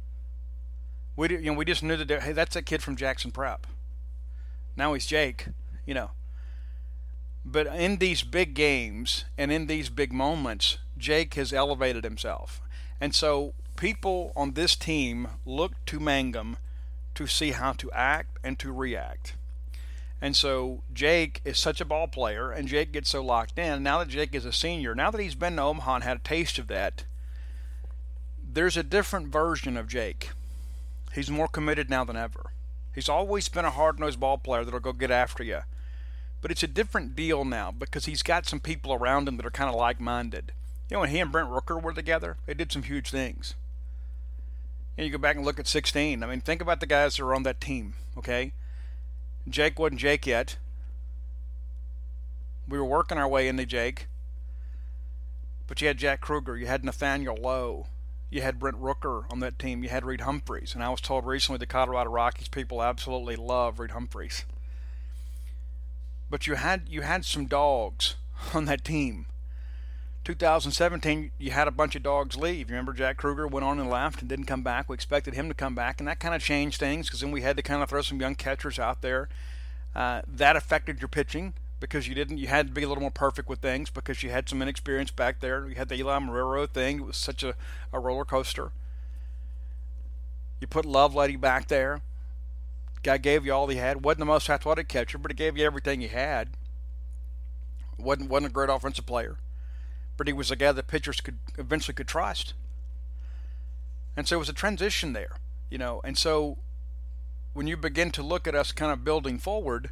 [1.18, 3.66] We you know we just knew that hey that's a kid from Jackson Prep.
[4.76, 5.48] Now he's Jake,
[5.84, 6.12] you know.
[7.44, 12.60] But in these big games and in these big moments, Jake has elevated himself.
[13.00, 16.56] And so people on this team look to Mangum
[17.16, 19.34] to see how to act and to react.
[20.20, 23.82] And so Jake is such a ball player, and Jake gets so locked in.
[23.82, 26.20] Now that Jake is a senior, now that he's been to Omaha and had a
[26.20, 27.04] taste of that,
[28.52, 30.30] there's a different version of Jake.
[31.14, 32.52] He's more committed now than ever.
[32.94, 35.60] He's always been a hard nosed ball player that'll go get after you.
[36.40, 39.50] But it's a different deal now because he's got some people around him that are
[39.50, 40.52] kind of like minded.
[40.90, 43.54] You know, when he and Brent Rooker were together, they did some huge things.
[44.96, 46.22] And you go back and look at 16.
[46.22, 48.52] I mean, think about the guys that are on that team, okay?
[49.48, 50.56] Jake wasn't Jake yet.
[52.68, 54.08] We were working our way into Jake.
[55.66, 57.86] But you had Jack Kruger, you had Nathaniel Lowe,
[58.30, 59.82] you had Brent Rooker on that team.
[59.82, 60.74] You had Reid Humphreys.
[60.74, 64.44] And I was told recently the Colorado Rockies people absolutely love Reid Humphreys.
[66.30, 68.16] But you had you had some dogs
[68.54, 69.26] on that team.
[70.24, 72.68] 2017, you had a bunch of dogs leave.
[72.68, 74.86] You remember Jack Kruger went on and left and didn't come back.
[74.86, 77.40] We expected him to come back, and that kind of changed things because then we
[77.40, 79.30] had to kind of throw some young catchers out there.
[79.94, 83.10] Uh, that affected your pitching because you didn't you had to be a little more
[83.10, 85.68] perfect with things because you had some inexperience back there.
[85.68, 87.54] You had the Eli Marrero thing; it was such a,
[87.92, 88.72] a roller coaster.
[90.60, 92.00] You put Lovelady back there.
[93.02, 94.04] Guy gave you all he had.
[94.04, 96.50] wasn't the most athletic catcher, but he gave you everything he had.
[97.96, 99.38] wasn't wasn't a great offensive player,
[100.16, 102.54] but he was a guy that pitchers could eventually could trust.
[104.16, 105.36] And so it was a transition there,
[105.70, 106.00] you know.
[106.02, 106.58] And so
[107.52, 109.90] when you begin to look at us kind of building forward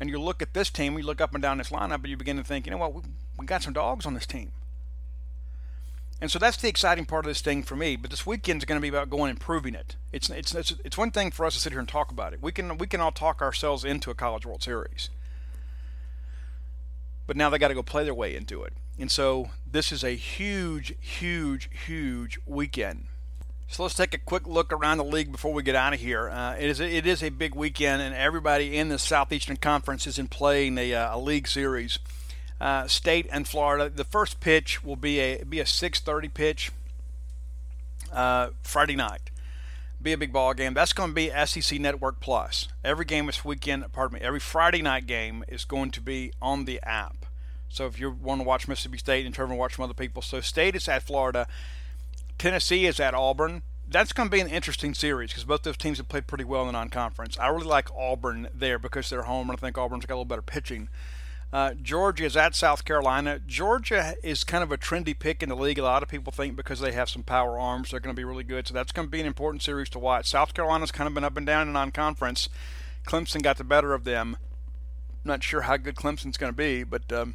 [0.00, 2.16] and you look at this team, you look up and down this lineup, and you
[2.16, 3.02] begin to think, you know what, we,
[3.38, 4.52] we got some dogs on this team.
[6.20, 7.94] And so that's the exciting part of this thing for me.
[7.94, 9.94] But this weekend is going to be about going and proving it.
[10.12, 12.42] It's, it's it's it's one thing for us to sit here and talk about it.
[12.42, 15.10] We can we can all talk ourselves into a College World Series.
[17.28, 18.72] But now they got to go play their way into it.
[18.98, 23.06] And so this is a huge, huge, huge weekend.
[23.70, 26.30] So let's take a quick look around the league before we get out of here.
[26.30, 30.06] Uh, it is a, it is a big weekend, and everybody in the Southeastern Conference
[30.06, 31.98] is in play in a, uh, a league series.
[32.60, 33.90] Uh, State and Florida.
[33.90, 36.72] The first pitch will be a be a 6:30 pitch
[38.10, 39.30] uh, Friday night.
[40.00, 40.72] Be a big ball game.
[40.72, 42.68] That's going to be SEC Network Plus.
[42.82, 46.64] Every game this weekend, pardon me, every Friday night game is going to be on
[46.64, 47.26] the app.
[47.68, 50.22] So if you want to watch Mississippi State and turn and watch some other people,
[50.22, 51.46] so State is at Florida.
[52.38, 53.62] Tennessee is at Auburn.
[53.90, 56.62] That's going to be an interesting series because both those teams have played pretty well
[56.62, 57.38] in the non-conference.
[57.38, 60.24] I really like Auburn there because they're home, and I think Auburn's got a little
[60.26, 60.88] better pitching.
[61.50, 63.40] Uh, Georgia is at South Carolina.
[63.46, 65.78] Georgia is kind of a trendy pick in the league.
[65.78, 68.24] A lot of people think because they have some power arms, they're going to be
[68.24, 68.68] really good.
[68.68, 70.28] So that's going to be an important series to watch.
[70.28, 72.50] South Carolina's kind of been up and down in non-conference.
[73.06, 74.36] Clemson got the better of them.
[75.24, 77.34] Not sure how good Clemson's going to be, but um,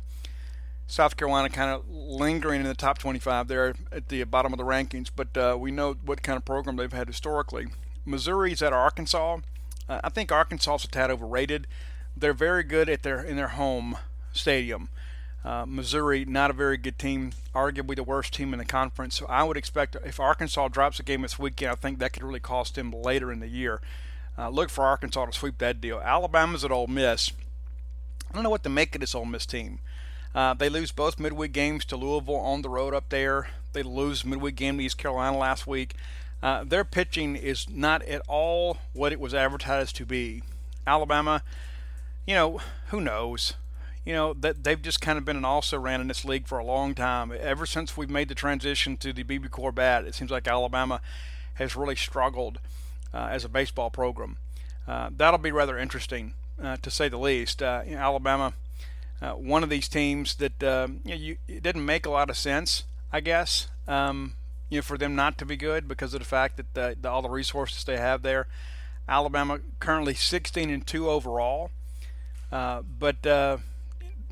[0.93, 4.63] South Carolina kind of lingering in the top 25 there at the bottom of the
[4.63, 5.09] rankings.
[5.13, 7.65] But uh, we know what kind of program they've had historically.
[8.05, 9.39] Missouri's at Arkansas.
[9.89, 11.65] Uh, I think Arkansas is a tad overrated.
[12.15, 13.97] They're very good at their in their home
[14.33, 14.89] stadium.
[15.43, 19.15] Uh, Missouri, not a very good team, arguably the worst team in the conference.
[19.15, 22.23] So I would expect if Arkansas drops a game this weekend, I think that could
[22.23, 23.81] really cost them later in the year.
[24.37, 25.99] Uh, look for Arkansas to sweep that deal.
[25.99, 27.31] Alabama's at Ole Miss.
[28.29, 29.79] I don't know what to make of this Ole Miss team.
[30.35, 33.49] Uh, they lose both midweek games to Louisville on the road up there.
[33.73, 35.95] They lose midweek game to East Carolina last week.
[36.41, 40.43] Uh, their pitching is not at all what it was advertised to be.
[40.85, 41.43] Alabama,
[42.25, 43.53] you know, who knows?
[44.05, 46.57] You know that they've just kind of been an also ran in this league for
[46.57, 47.31] a long time.
[47.39, 50.99] Ever since we've made the transition to the BBCOR bat, it seems like Alabama
[51.53, 52.59] has really struggled
[53.13, 54.37] uh, as a baseball program.
[54.85, 57.61] Uh, that'll be rather interesting, uh, to say the least.
[57.61, 58.53] You know, Alabama,
[59.31, 62.37] one of these teams that um, you know, you, it didn't make a lot of
[62.37, 63.67] sense, I guess.
[63.87, 64.35] Um,
[64.69, 67.09] you know, for them not to be good because of the fact that the, the,
[67.09, 68.47] all the resources they have there.
[69.07, 71.71] Alabama currently 16 and two overall,
[72.51, 73.57] uh, but uh,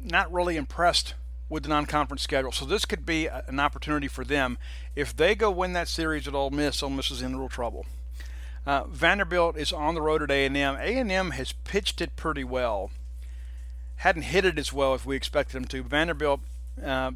[0.02, 1.14] not really impressed
[1.50, 2.52] with the non-conference schedule.
[2.52, 4.58] So this could be an opportunity for them
[4.96, 6.82] if they go win that series at Ole Miss.
[6.82, 7.86] Ole Miss is in real trouble.
[8.66, 10.58] Uh, Vanderbilt is on the road at A&M.
[10.58, 12.92] A&M has pitched it pretty well.
[14.02, 15.84] Hadn't hit it as well as we expected them to.
[15.84, 16.40] Vanderbilt,
[16.84, 17.12] uh,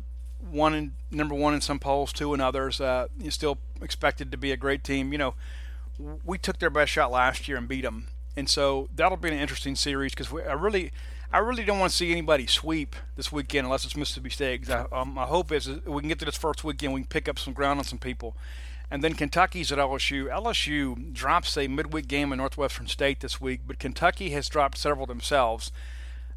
[0.52, 2.80] one in, number one in some polls, two in others.
[2.80, 5.12] Uh, still expected to be a great team.
[5.12, 5.34] You know,
[6.24, 9.40] we took their best shot last year and beat them, and so that'll be an
[9.40, 10.92] interesting series because I really,
[11.34, 14.70] I really don't want to see anybody sweep this weekend unless it's Mississippi State.
[14.70, 17.28] I, um, my hope is we can get to this first weekend, we can pick
[17.28, 18.36] up some ground on some people.
[18.92, 20.28] And then Kentucky's at LSU.
[20.28, 25.08] LSU drops a midweek game in Northwestern State this week, but Kentucky has dropped several
[25.08, 25.72] themselves.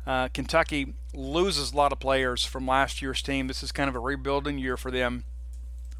[0.09, 3.47] Uh, Kentucky loses a lot of players from last year's team.
[3.47, 5.25] This is kind of a rebuilding year for them.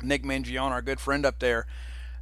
[0.03, 1.67] Nick Mingione, our good friend up there,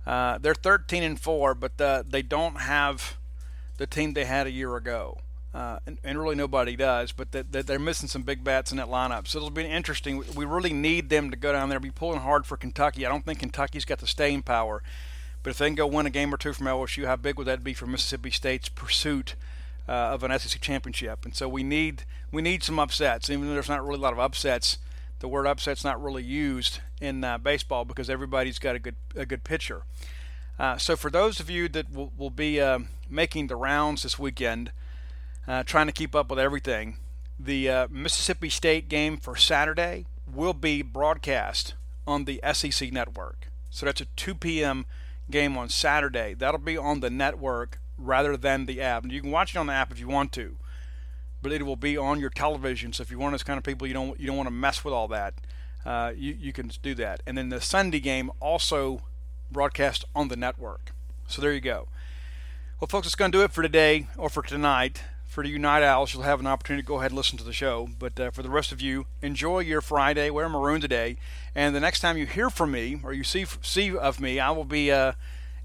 [0.05, 1.79] uh, they're 13 and four, but
[2.11, 3.17] they don't have
[3.77, 5.19] the team they had a year ago.
[5.55, 8.77] Uh, and, and, really nobody does, but that, that they're missing some big bats in
[8.77, 9.27] that lineup.
[9.27, 10.23] So it'll be interesting.
[10.35, 13.07] We really need them to go down there, be pulling hard for Kentucky.
[13.07, 14.83] I don't think Kentucky's got the staying power,
[15.43, 17.47] but if they can go win a game or two from LSU, how big would
[17.47, 19.35] that be for Mississippi State's pursuit
[19.89, 21.25] uh, of an SEC championship?
[21.25, 24.13] And so we need we need some upsets, even though there's not really a lot
[24.13, 24.79] of upsets.
[25.19, 29.27] The word upset's not really used in uh, baseball because everybody's got a good a
[29.27, 29.83] good pitcher.
[30.59, 32.79] Uh, so for those of you that will, will be uh,
[33.11, 34.73] making the rounds this weekend
[35.47, 36.97] uh, trying to keep up with everything.
[37.39, 41.75] The uh, Mississippi State game for Saturday will be broadcast
[42.07, 43.49] on the SEC network.
[43.71, 44.87] So that's a 2 p.m.
[45.31, 46.35] game on Saturday.
[46.35, 49.03] That'll be on the network rather than the app.
[49.03, 50.57] And you can watch it on the app if you want to,
[51.43, 52.93] but it will be on your television.
[52.93, 54.55] So if you're one of those kind of people you don't you don't want to
[54.55, 55.35] mess with all that,
[55.85, 57.23] uh, you you can do that.
[57.27, 59.03] And then the Sunday game also
[59.51, 60.93] broadcast on the network.
[61.27, 61.89] So there you go.
[62.81, 65.03] Well, folks, it's going to do it for today or for tonight
[65.37, 67.53] for you night owls, you'll have an opportunity to go ahead and listen to the
[67.53, 67.91] show.
[67.99, 70.31] But uh, for the rest of you, enjoy your Friday.
[70.31, 71.19] Wear maroon today.
[71.55, 74.51] And the next time you hear from me or you see see of me, I
[74.53, 75.13] will be uh,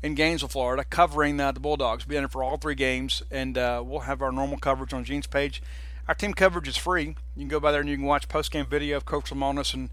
[0.03, 2.05] in Gainesville, Florida, covering uh, the Bulldogs.
[2.05, 5.27] Be in for all three games, and uh, we'll have our normal coverage on Gene's
[5.27, 5.61] page.
[6.07, 7.15] Our team coverage is free.
[7.35, 9.73] You can go by there and you can watch post game video of Coach Lemonis
[9.73, 9.89] and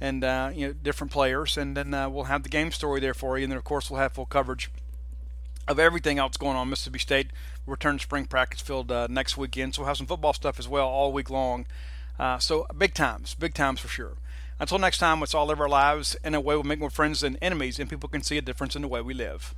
[0.00, 3.14] and uh, you know different players, and then uh, we'll have the game story there
[3.14, 3.44] for you.
[3.44, 4.70] And then of course we'll have full coverage
[5.68, 6.70] of everything else going on.
[6.70, 7.28] Mississippi State
[7.66, 10.58] will return to spring practice field uh, next weekend, so we'll have some football stuff
[10.58, 11.66] as well all week long.
[12.18, 14.16] Uh, so big times, big times for sure.
[14.60, 17.20] Until next time, let's all live our lives in a way we make more friends
[17.20, 19.54] than enemies, and people can see a difference in the way we live.